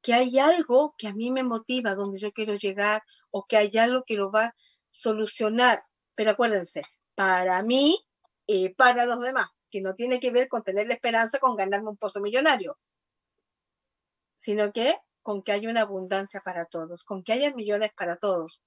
[0.03, 3.77] que hay algo que a mí me motiva, donde yo quiero llegar, o que hay
[3.77, 4.55] algo que lo va a
[4.89, 5.83] solucionar.
[6.15, 6.83] Pero acuérdense,
[7.17, 7.99] para mí
[8.47, 11.91] y para los demás, que no tiene que ver con tener la esperanza con ganarme
[11.91, 12.79] un pozo millonario,
[14.37, 18.63] sino que con que haya una abundancia para todos, con que haya millones para todos.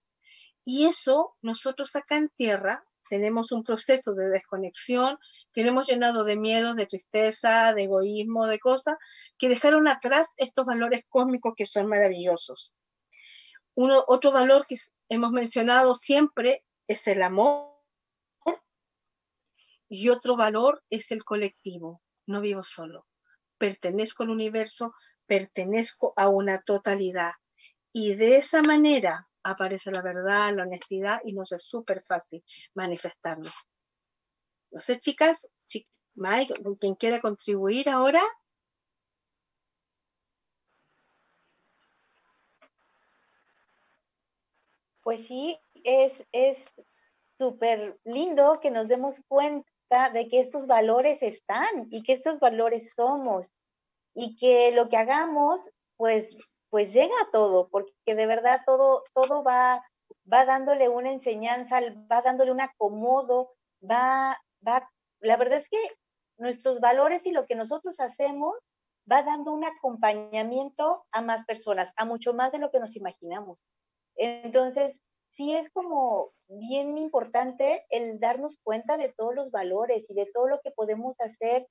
[0.66, 5.18] Y eso nosotros acá en tierra tenemos un proceso de desconexión
[5.52, 8.97] que no hemos llenado de miedo, de tristeza, de egoísmo, de cosas
[9.38, 12.74] que dejaron atrás estos valores cósmicos que son maravillosos.
[13.76, 14.76] Uno, otro valor que
[15.10, 17.70] hemos mencionado siempre es el amor
[19.88, 22.02] y otro valor es el colectivo.
[22.28, 23.08] No vivo solo,
[23.58, 24.93] pertenezco al universo,
[25.26, 27.32] pertenezco a una totalidad.
[27.91, 32.43] Y de esa manera aparece la verdad, la honestidad y nos es súper fácil
[32.76, 33.50] manifestarlo.
[34.72, 35.49] No sé, chicas,
[36.15, 38.22] Mike, quien quiera contribuir ahora.
[45.01, 46.57] Pues sí, es
[47.38, 52.93] súper lindo que nos demos cuenta de que estos valores están y que estos valores
[52.93, 53.51] somos
[54.13, 55.61] y que lo que hagamos,
[55.95, 56.30] pues,
[56.70, 59.84] pues llega a todo, porque de verdad todo, todo va,
[60.32, 61.80] va dándole una enseñanza,
[62.11, 64.89] va dándole un acomodo, va, va,
[65.20, 65.80] la verdad es que
[66.38, 68.55] nuestros valores y lo que nosotros hacemos
[69.12, 73.64] va dando un acompañamiento a más personas, a mucho más de lo que nos imaginamos.
[74.16, 74.99] Entonces,
[75.30, 80.47] sí es como bien importante el darnos cuenta de todos los valores y de todo
[80.47, 81.68] lo que podemos hacer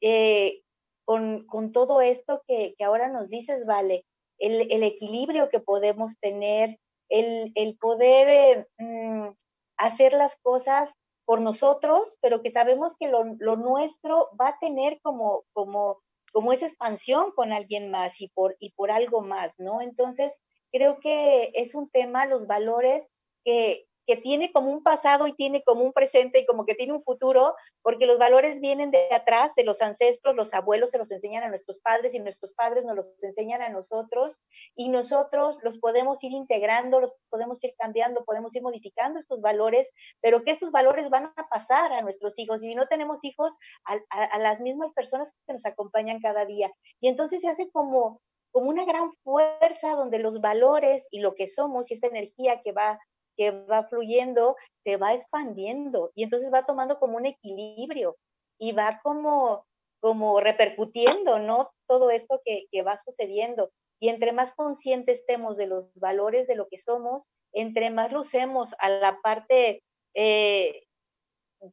[0.00, 0.62] eh,
[1.04, 4.04] con, todo esto que, ahora nos dices, vale,
[4.38, 6.78] el, equilibrio que podemos tener,
[7.08, 9.28] el, poder eh, mm,
[9.76, 10.90] hacer las cosas
[11.24, 13.24] por nosotros, pero que sabemos que lo,
[13.56, 16.02] nuestro va a tener como, como,
[16.32, 19.80] como esa expansión con alguien más y por, y por algo más, ¿no?
[19.80, 20.32] Entonces,
[20.72, 23.04] creo que es un tema, los valores,
[23.44, 26.92] que, que tiene como un pasado y tiene como un presente y como que tiene
[26.92, 31.10] un futuro, porque los valores vienen de atrás, de los ancestros, los abuelos se los
[31.10, 34.40] enseñan a nuestros padres y nuestros padres nos los enseñan a nosotros
[34.74, 39.90] y nosotros los podemos ir integrando, los podemos ir cambiando, podemos ir modificando estos valores,
[40.20, 43.54] pero que estos valores van a pasar a nuestros hijos y si no tenemos hijos,
[43.84, 46.70] a, a las mismas personas que nos acompañan cada día.
[47.00, 48.20] Y entonces se hace como
[48.52, 52.72] como una gran fuerza donde los valores y lo que somos y esta energía que
[52.72, 53.00] va
[53.36, 58.16] que va fluyendo, se va expandiendo y entonces va tomando como un equilibrio
[58.58, 59.66] y va como,
[60.00, 61.70] como repercutiendo, ¿no?
[61.88, 63.70] Todo esto que, va sucediendo.
[64.00, 68.74] Y entre más conscientes estemos de los valores de lo que somos, entre más lucemos
[68.78, 69.82] a la parte,
[70.14, 70.84] eh,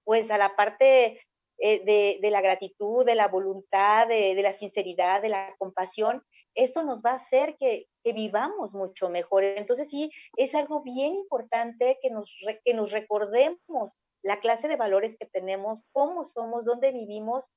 [0.04, 1.22] pues a la parte
[1.58, 6.24] eh, de, la gratitud, de la voluntad, de, de, la sinceridad, de la compasión,
[6.64, 9.44] esto nos va a hacer que, vivamos mucho mejor.
[9.44, 12.36] Entonces sí, es algo bien importante que nos,
[12.66, 17.52] que nos recordemos la clase de valores que tenemos, cómo somos, dónde vivimos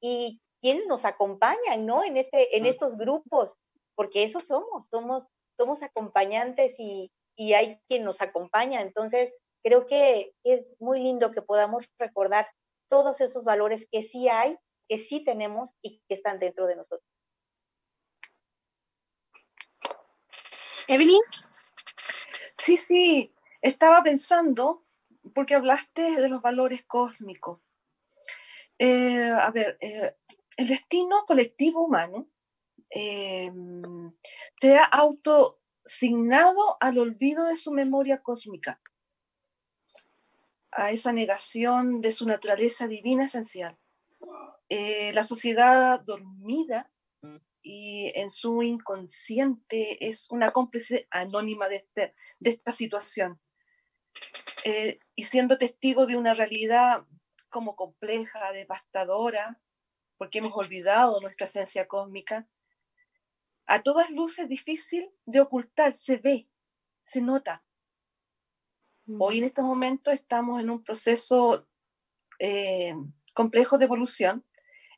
[0.00, 2.02] y quiénes nos acompañan, ¿no?
[2.02, 3.56] En, este, en estos grupos,
[3.94, 5.24] porque eso somos, somos,
[5.56, 8.80] somos acompañantes y, y hay quien nos acompaña.
[8.80, 9.32] Entonces,
[9.62, 12.48] creo que es muy lindo que podamos recordar
[12.90, 17.06] todos esos valores que sí hay, que sí tenemos y que están dentro de nosotros.
[20.88, 21.20] Evelyn.
[22.52, 24.84] Sí, sí, estaba pensando,
[25.34, 27.60] porque hablaste de los valores cósmicos.
[28.78, 30.16] Eh, a ver, eh,
[30.56, 32.28] el destino colectivo humano
[32.90, 34.12] em,
[34.60, 38.80] se ha autosignado al olvido de su memoria cósmica,
[40.72, 43.78] a esa negación de su naturaleza divina esencial.
[44.68, 46.91] Eh, la sociedad dormida
[47.62, 53.40] y en su inconsciente es una cómplice anónima de, este, de esta situación.
[54.64, 57.04] Eh, y siendo testigo de una realidad
[57.48, 59.60] como compleja, devastadora,
[60.16, 62.48] porque hemos olvidado nuestra esencia cósmica,
[63.66, 66.48] a todas luces difícil de ocultar, se ve,
[67.02, 67.64] se nota.
[69.18, 71.68] Hoy en este momento estamos en un proceso
[72.38, 72.94] eh,
[73.34, 74.44] complejo de evolución,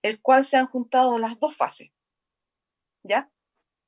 [0.03, 1.91] el cual se han juntado las dos fases,
[3.05, 3.31] ¿ya?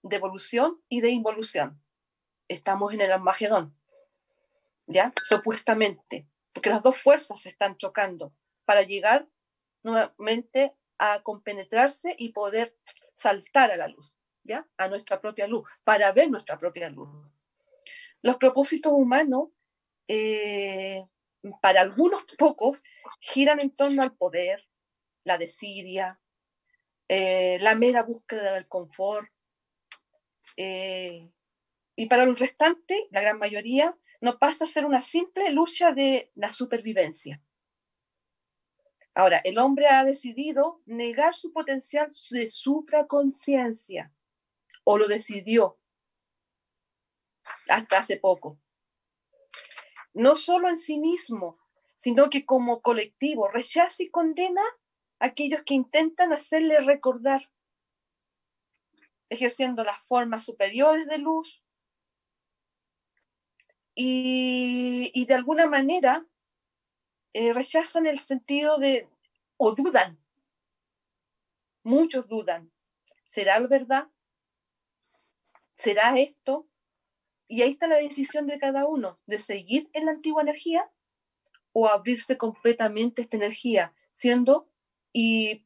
[0.02, 1.82] De evolución y de involución.
[2.48, 3.76] Estamos en el Armagedón,
[4.86, 5.12] ¿ya?
[5.24, 8.32] Supuestamente, porque las dos fuerzas se están chocando
[8.64, 9.26] para llegar
[9.82, 12.76] nuevamente a compenetrarse y poder
[13.12, 14.14] saltar a la luz,
[14.44, 14.68] ¿ya?
[14.76, 17.08] A nuestra propia luz, para ver nuestra propia luz.
[18.22, 19.48] Los propósitos humanos,
[20.08, 21.04] eh,
[21.60, 22.82] para algunos pocos,
[23.20, 24.68] giran en torno al poder,
[25.24, 26.20] la desidia,
[27.08, 29.28] eh, la mera búsqueda del confort.
[30.56, 31.30] Eh,
[31.96, 36.30] y para los restantes, la gran mayoría, no pasa a ser una simple lucha de
[36.34, 37.42] la supervivencia.
[39.14, 44.12] Ahora, el hombre ha decidido negar su potencial de supraconciencia,
[44.84, 45.78] o lo decidió
[47.68, 48.58] hasta hace poco.
[50.12, 51.58] No solo en sí mismo,
[51.94, 54.62] sino que como colectivo rechaza y condena
[55.18, 57.50] aquellos que intentan hacerle recordar,
[59.28, 61.62] ejerciendo las formas superiores de luz
[63.94, 66.26] y, de alguna manera
[67.32, 69.08] eh, rechazan el sentido de,
[69.56, 70.18] o dudan,
[71.82, 72.70] muchos dudan,
[73.24, 74.08] ¿será verdad?
[75.76, 76.68] ¿Será esto?
[77.48, 80.90] Y ahí está la decisión de cada uno, de seguir en la antigua energía
[81.72, 84.68] o abrirse completamente esta energía, siendo
[85.18, 85.64] y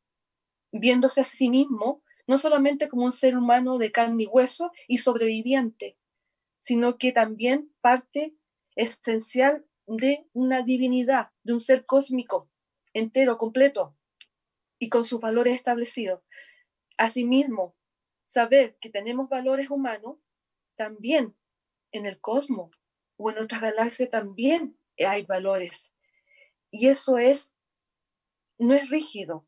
[0.71, 4.99] viéndose a sí mismo no solamente como un ser humano de carne y hueso y
[4.99, 5.99] sobreviviente,
[6.61, 8.37] sino que también parte
[8.77, 12.49] esencial de una divinidad, de un ser cósmico
[12.95, 13.99] entero, completo
[14.79, 16.23] y con sus valores establecidos.
[16.97, 17.75] Asimismo,
[18.23, 20.19] saber que tenemos valores humanos
[20.77, 21.35] también
[21.91, 22.81] en el cosmos
[23.17, 25.93] o en otras galaxias también hay valores.
[26.71, 27.53] Y eso es,
[28.61, 29.47] no es rígido,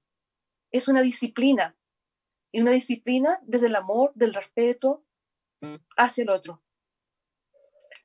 [0.70, 1.76] es una disciplina.
[2.50, 5.06] Y una disciplina desde el amor, del respeto
[5.96, 6.62] hacia el otro.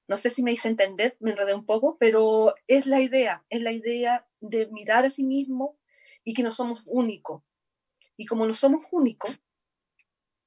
[0.08, 3.62] No sé si me hice entender, me enredé un poco, pero es la idea, es
[3.62, 5.78] la idea de mirar a sí mismo
[6.24, 7.43] y que no somos únicos.
[8.16, 9.38] Y como no somos únicos,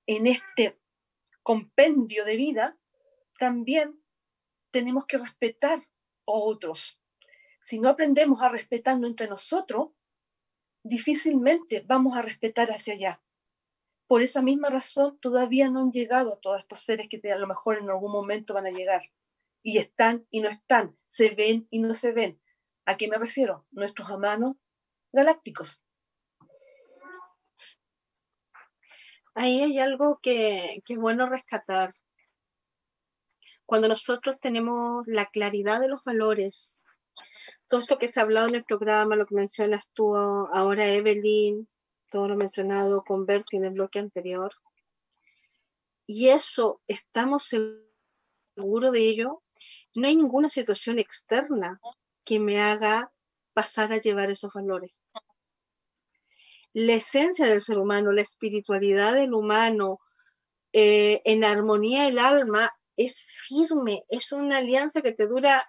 [0.07, 0.81] en este
[1.43, 2.79] compendio de vida,
[3.39, 4.03] también
[4.71, 5.85] tenemos que respetar a
[6.25, 6.99] otros.
[7.61, 9.91] Si no aprendemos a respetarnos entre nosotros,
[10.83, 13.23] difícilmente vamos a respetar hacia allá.
[14.07, 17.79] Por esa misma razón, todavía no han llegado todos estos seres que a lo mejor
[17.79, 19.03] en algún momento van a llegar
[19.63, 22.41] y están y no están, se ven y no se ven.
[22.87, 23.67] ¿A qué me refiero?
[23.71, 24.57] Nuestros hermanos
[25.13, 25.83] galácticos.
[29.35, 31.93] Ahí hay algo que, que es bueno rescatar.
[33.65, 36.80] Cuando nosotros tenemos la claridad de los valores,
[37.69, 41.69] todo esto que se ha hablado en el programa, lo que mencionas tú ahora, Evelyn,
[42.11, 44.53] todo lo mencionado con Bertie en el bloque anterior,
[46.07, 49.43] y eso estamos seguros de ello,
[49.95, 51.81] no hay ninguna situación externa
[52.25, 53.13] que me haga
[53.53, 55.01] pasar a llevar esos valores.
[56.73, 60.01] La esencia del ser humano, la espiritualidad del humano,
[60.73, 65.67] eh, en armonía el alma, es firme, es una alianza que te dura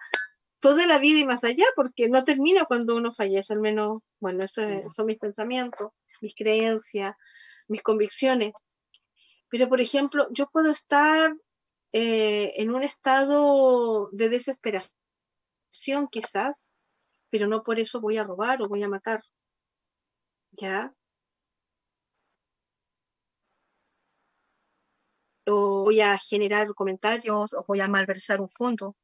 [0.62, 4.44] toda la vida y más allá, porque no termina cuando uno fallece, al menos, bueno,
[4.44, 5.90] esos son mis pensamientos,
[6.22, 7.14] mis creencias,
[7.68, 8.52] mis convicciones.
[9.50, 11.34] Pero, por ejemplo, yo puedo estar
[11.92, 14.92] eh, en un estado de desesperación
[16.10, 16.72] quizás,
[17.30, 19.20] pero no por eso voy a robar o voy a matar.
[20.52, 20.94] ¿Ya?
[25.46, 28.96] O voy a generar comentarios o voy a malversar un fondo.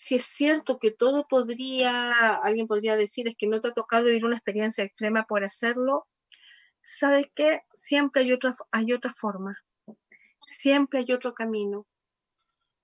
[0.00, 4.04] Si es cierto que todo podría, alguien podría decir, es que no te ha tocado
[4.06, 6.06] vivir una experiencia extrema por hacerlo,
[6.82, 7.62] ¿sabes qué?
[7.72, 9.56] Siempre hay otra, hay otra forma
[10.48, 11.86] siempre hay otro camino.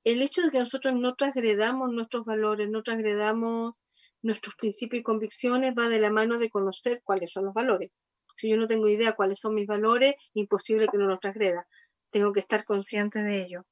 [0.04, 3.80] El hecho de que nosotros no transgredamos nuestros valores, no transgredamos
[4.22, 7.90] nuestros principios y convicciones va de la mano de conocer cuáles son los valores.
[8.36, 11.66] Si yo no tengo idea cuáles son mis valores, imposible que no los transgreda.
[12.10, 13.66] Tengo que estar consciente de ello.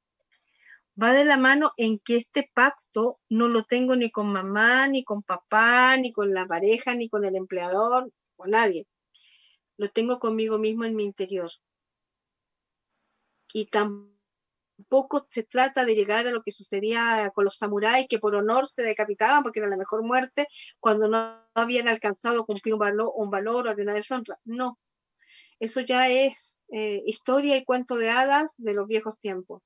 [1.00, 5.04] Va de la mano en que este pacto no lo tengo ni con mamá, ni
[5.04, 8.86] con papá, ni con la pareja, ni con el empleador, con nadie.
[9.76, 11.50] Lo tengo conmigo mismo en mi interior
[13.52, 18.34] y tampoco se trata de llegar a lo que sucedía con los samuráis que por
[18.34, 20.46] honor se decapitaban porque era la mejor muerte
[20.80, 24.38] cuando no habían alcanzado cumplir un valor, un valor o una deshonra.
[24.44, 24.78] No,
[25.60, 29.62] eso ya es eh, historia y cuento de hadas de los viejos tiempos.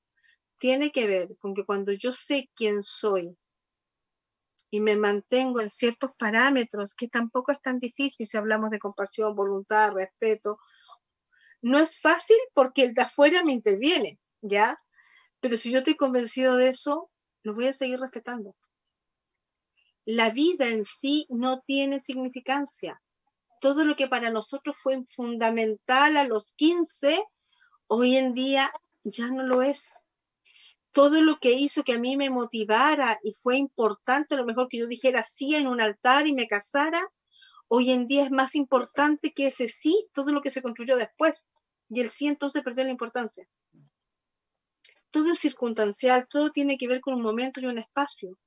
[0.58, 3.36] Tiene que ver con que cuando yo sé quién soy,
[4.70, 9.34] y me mantengo en ciertos parámetros, que tampoco es tan difícil si hablamos de compasión,
[9.34, 10.58] voluntad, respeto.
[11.62, 14.78] No es fácil porque el de afuera me interviene, ¿ya?
[15.40, 17.10] Pero si yo estoy convencido de eso,
[17.42, 18.56] lo voy a seguir respetando.
[20.04, 23.00] La vida en sí no tiene significancia.
[23.60, 27.24] Todo lo que para nosotros fue fundamental a los 15,
[27.86, 28.70] hoy en día
[29.04, 29.94] ya no lo es
[30.96, 34.66] todo lo que hizo que a mí me motivara y fue importante, a lo mejor
[34.66, 37.06] que yo dijera sí en un altar y me casara,
[37.68, 41.52] hoy en día es más importante que ese sí, todo lo que se construyó después.
[41.90, 43.46] Y el sí entonces perdió la importancia.
[45.10, 48.38] Todo es circunstancial, todo tiene que ver con un momento y un espacio.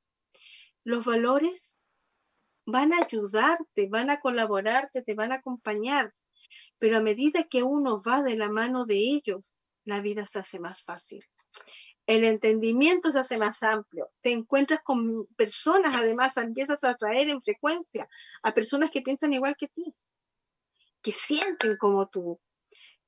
[0.84, 1.80] Los valores
[2.66, 6.16] van a ayudarte, van a colaborarte, te van a acompañar,
[6.80, 9.54] pero a medida que uno va de la mano de ellos,
[9.86, 11.24] la vida se hace más fácil
[12.10, 17.40] el entendimiento se hace más amplio, te encuentras con personas, además empiezas a atraer en
[17.40, 18.10] frecuencia
[18.42, 19.94] a personas que piensan igual que ti,
[21.04, 22.40] que sienten como tú,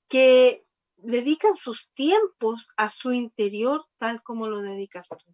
[0.08, 0.64] que
[0.98, 5.34] dedican sus tiempos a su interior tal como lo dedicas tú.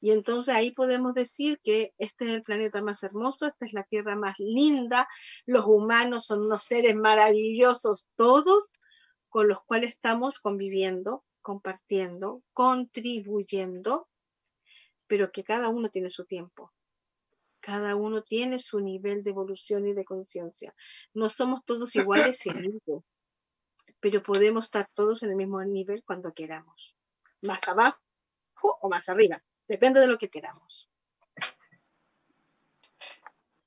[0.00, 3.84] Y entonces ahí podemos decir que este es el planeta más hermoso, esta es la
[3.84, 5.06] tierra más linda,
[5.44, 8.72] los humanos son unos seres maravillosos todos
[9.28, 14.08] con los cuales estamos conviviendo compartiendo, contribuyendo,
[15.06, 16.72] pero que cada uno tiene su tiempo.
[17.60, 20.74] Cada uno tiene su nivel de evolución y de conciencia.
[21.14, 23.04] No somos todos iguales seguidos,
[24.00, 26.96] pero podemos estar todos en el mismo nivel cuando queramos.
[27.42, 28.00] Más abajo
[28.60, 29.40] o más arriba.
[29.68, 30.90] Depende de lo que queramos.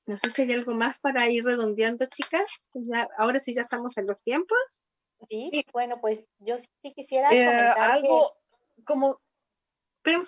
[0.04, 2.70] No sé si hay algo más para ir redondeando, chicas.
[3.16, 4.58] ahora sí ya estamos en los tiempos.
[5.28, 8.36] Sí, bueno, pues yo sí quisiera eh, comentar algo
[8.84, 9.20] como...
[10.02, 10.22] Pero,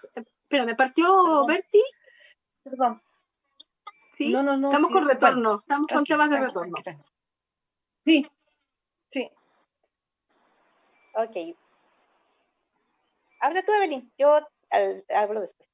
[0.49, 1.83] pero me partió Berti.
[2.63, 3.03] Perdón.
[4.13, 6.77] Sí, no, no, no, estamos con retorno, estamos con temas de retorno.
[8.05, 8.31] Sí,
[9.09, 9.31] sí.
[11.15, 11.57] Ok.
[13.41, 14.41] Habla tú, Evelyn, yo
[15.09, 15.69] hablo después.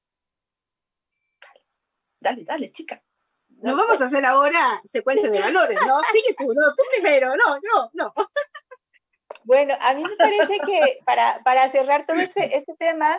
[2.21, 3.03] Dale, dale, chica.
[3.49, 6.01] No, vamos a hacer ahora secuencia de valores, ¿no?
[6.13, 8.15] Sigue tú, no, tú primero, no, yo, no.
[9.49, 13.19] Bueno, a mí me parece que para, para cerrar todo este, este tema,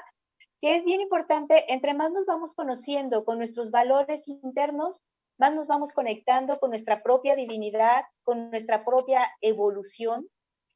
[0.61, 5.01] que es bien importante, entre más nos vamos conociendo con nuestros valores internos,
[5.39, 10.29] más nos vamos conectando con nuestra propia divinidad, con nuestra propia evolución.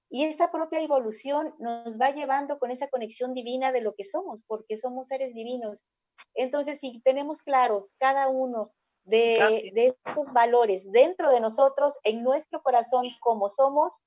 [0.10, 4.42] Y esta propia evolución nos va llevando con esa conexión divina de lo que somos,
[4.48, 5.84] porque somos seres divinos.
[6.34, 8.72] Entonces, si tenemos claros cada uno
[9.04, 9.36] de,
[9.76, 14.02] de estos valores dentro de nosotros, en nuestro corazón, como somos,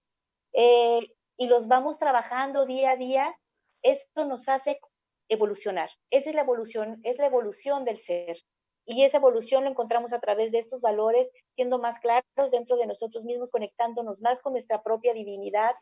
[0.59, 1.01] eh,
[1.37, 3.39] y los vamos trabajando día a día,
[3.83, 4.81] esto nos hace
[5.29, 5.91] evolucionar.
[6.11, 8.39] Esa es la evolución, es la evolución del ser.
[8.85, 12.87] Y esa evolución lo encontramos a través de estos valores, siendo más claros dentro de
[12.87, 15.75] nosotros mismos, conectándonos más con nuestra propia divinidad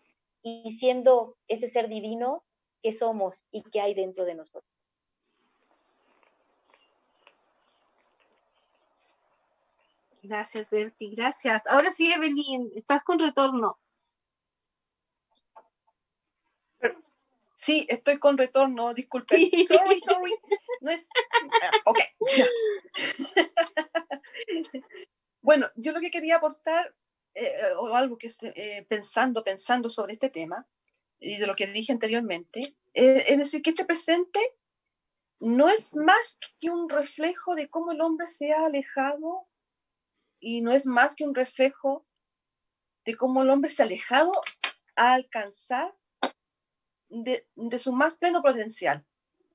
[0.42, 2.44] y siendo ese ser divino
[2.82, 4.70] que somos y que hay dentro de nosotros.
[10.22, 11.66] Gracias, Berti, gracias.
[11.66, 13.78] Ahora sí, Evelyn, estás con retorno.
[17.64, 19.40] Sí, estoy con retorno, disculpen.
[19.68, 20.34] Sorry, sorry.
[20.82, 21.08] No es.
[21.62, 21.98] Ah, ok.
[25.40, 26.94] bueno, yo lo que quería aportar,
[27.32, 30.68] eh, o algo que eh, pensando, pensando sobre este tema,
[31.18, 34.40] y de lo que dije anteriormente, eh, es decir, que este presente
[35.40, 39.48] no es más que un reflejo de cómo el hombre se ha alejado
[40.38, 42.06] y no es más que un reflejo
[43.06, 44.32] de cómo el hombre se ha alejado
[44.96, 45.94] a alcanzar
[47.08, 47.46] de,
[47.78, 49.04] su más pleno potencial,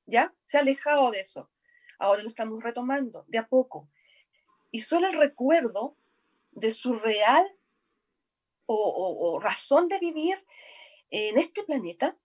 [0.05, 0.33] ¿ya?
[0.43, 1.49] Se ha alejado de eso.
[1.97, 3.89] Ahora lo estamos retomando de a poco.
[4.71, 5.97] Y solo el recuerdo
[6.51, 7.45] de su real
[8.65, 10.45] o, razón de vivir
[11.09, 12.15] en este planeta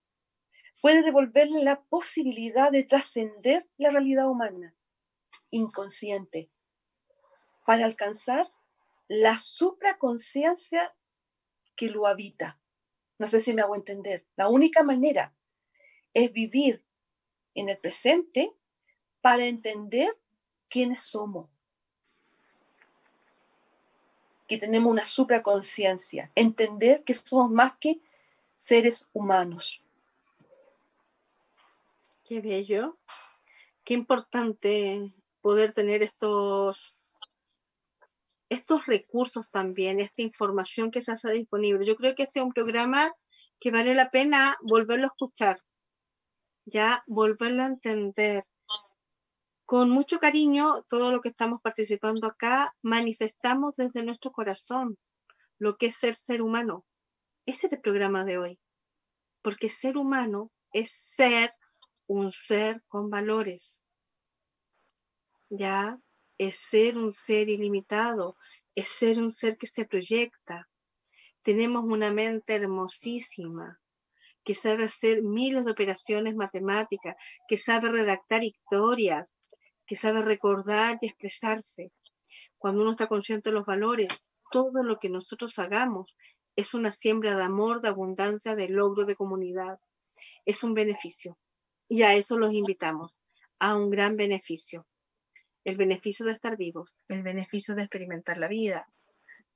[0.81, 4.75] puede devolverle la posibilidad de trascender la realidad humana
[5.49, 6.51] inconsciente
[7.65, 8.51] para alcanzar
[9.07, 10.95] la supraconciencia
[11.75, 12.59] que lo habita.
[13.17, 14.25] No sé si me hago entender.
[14.35, 15.33] La única manera
[16.13, 16.83] es vivir
[17.53, 18.53] en el presente
[19.21, 20.17] para entender
[20.69, 21.49] quiénes somos.
[24.47, 26.31] Que tenemos una supraconciencia.
[26.35, 27.99] Entender que somos más que
[28.57, 29.81] seres humanos.
[32.23, 32.97] Qué bello.
[33.83, 37.04] Qué importante poder tener estos
[38.49, 41.85] estos recursos también, esta información que se hace disponible.
[41.85, 43.11] Yo creo que este es un programa
[43.59, 45.57] que vale la pena volverlo a escuchar,
[46.65, 48.43] ya volverlo a entender.
[49.65, 54.97] con mucho cariño, todo lo que estamos participando acá, manifestamos desde nuestro corazón
[55.57, 56.85] lo que es ser ser humano.
[57.45, 58.59] Ese es el programa de hoy.
[59.41, 61.51] Porque ser humano es ser
[62.07, 63.83] un ser con valores.
[65.49, 65.99] Ya
[66.37, 68.37] es ser un ser ilimitado,
[68.75, 70.69] es ser un ser que se proyecta.
[71.41, 73.79] Tenemos una mente hermosísima,
[74.43, 77.15] que sabe hacer miles de operaciones matemáticas,
[77.47, 79.37] que sabe redactar historias,
[79.87, 81.91] que sabe recordar y expresarse.
[82.57, 86.15] Cuando uno está consciente de los valores, todo lo que nosotros hagamos
[86.55, 89.79] es una siembra de amor, de abundancia, de logro, de comunidad.
[90.45, 91.37] Es un beneficio.
[91.87, 93.19] Y a eso los invitamos,
[93.59, 94.85] a un gran beneficio.
[95.65, 98.87] El beneficio de estar vivos, el beneficio de experimentar la vida,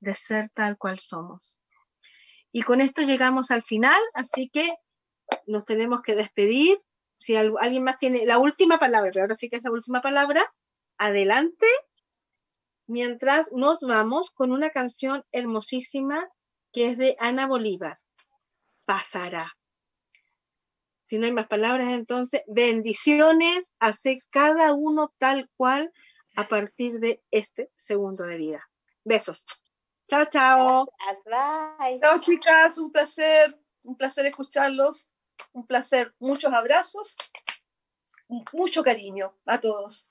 [0.00, 1.58] de ser tal cual somos.
[2.52, 4.74] Y con esto llegamos al final, así que
[5.46, 6.78] nos tenemos que despedir
[7.16, 10.42] si alguien más tiene la última palabra, pero ahora sí que es la última palabra,
[10.98, 11.66] adelante,
[12.86, 16.28] mientras nos vamos con una canción hermosísima
[16.72, 17.98] que es de Ana Bolívar,
[18.84, 19.59] Pasará.
[21.10, 25.92] Si no hay más palabras, entonces, bendiciones, hacer cada uno tal cual
[26.36, 28.70] a partir de este segundo de vida.
[29.02, 29.44] Besos.
[30.06, 30.86] Chao, chao.
[31.24, 31.98] Bye.
[32.00, 35.10] Chao, chicas, un placer, un placer escucharlos
[35.52, 37.16] un placer, muchos abrazos,
[38.52, 40.06] mucho cariño a todos.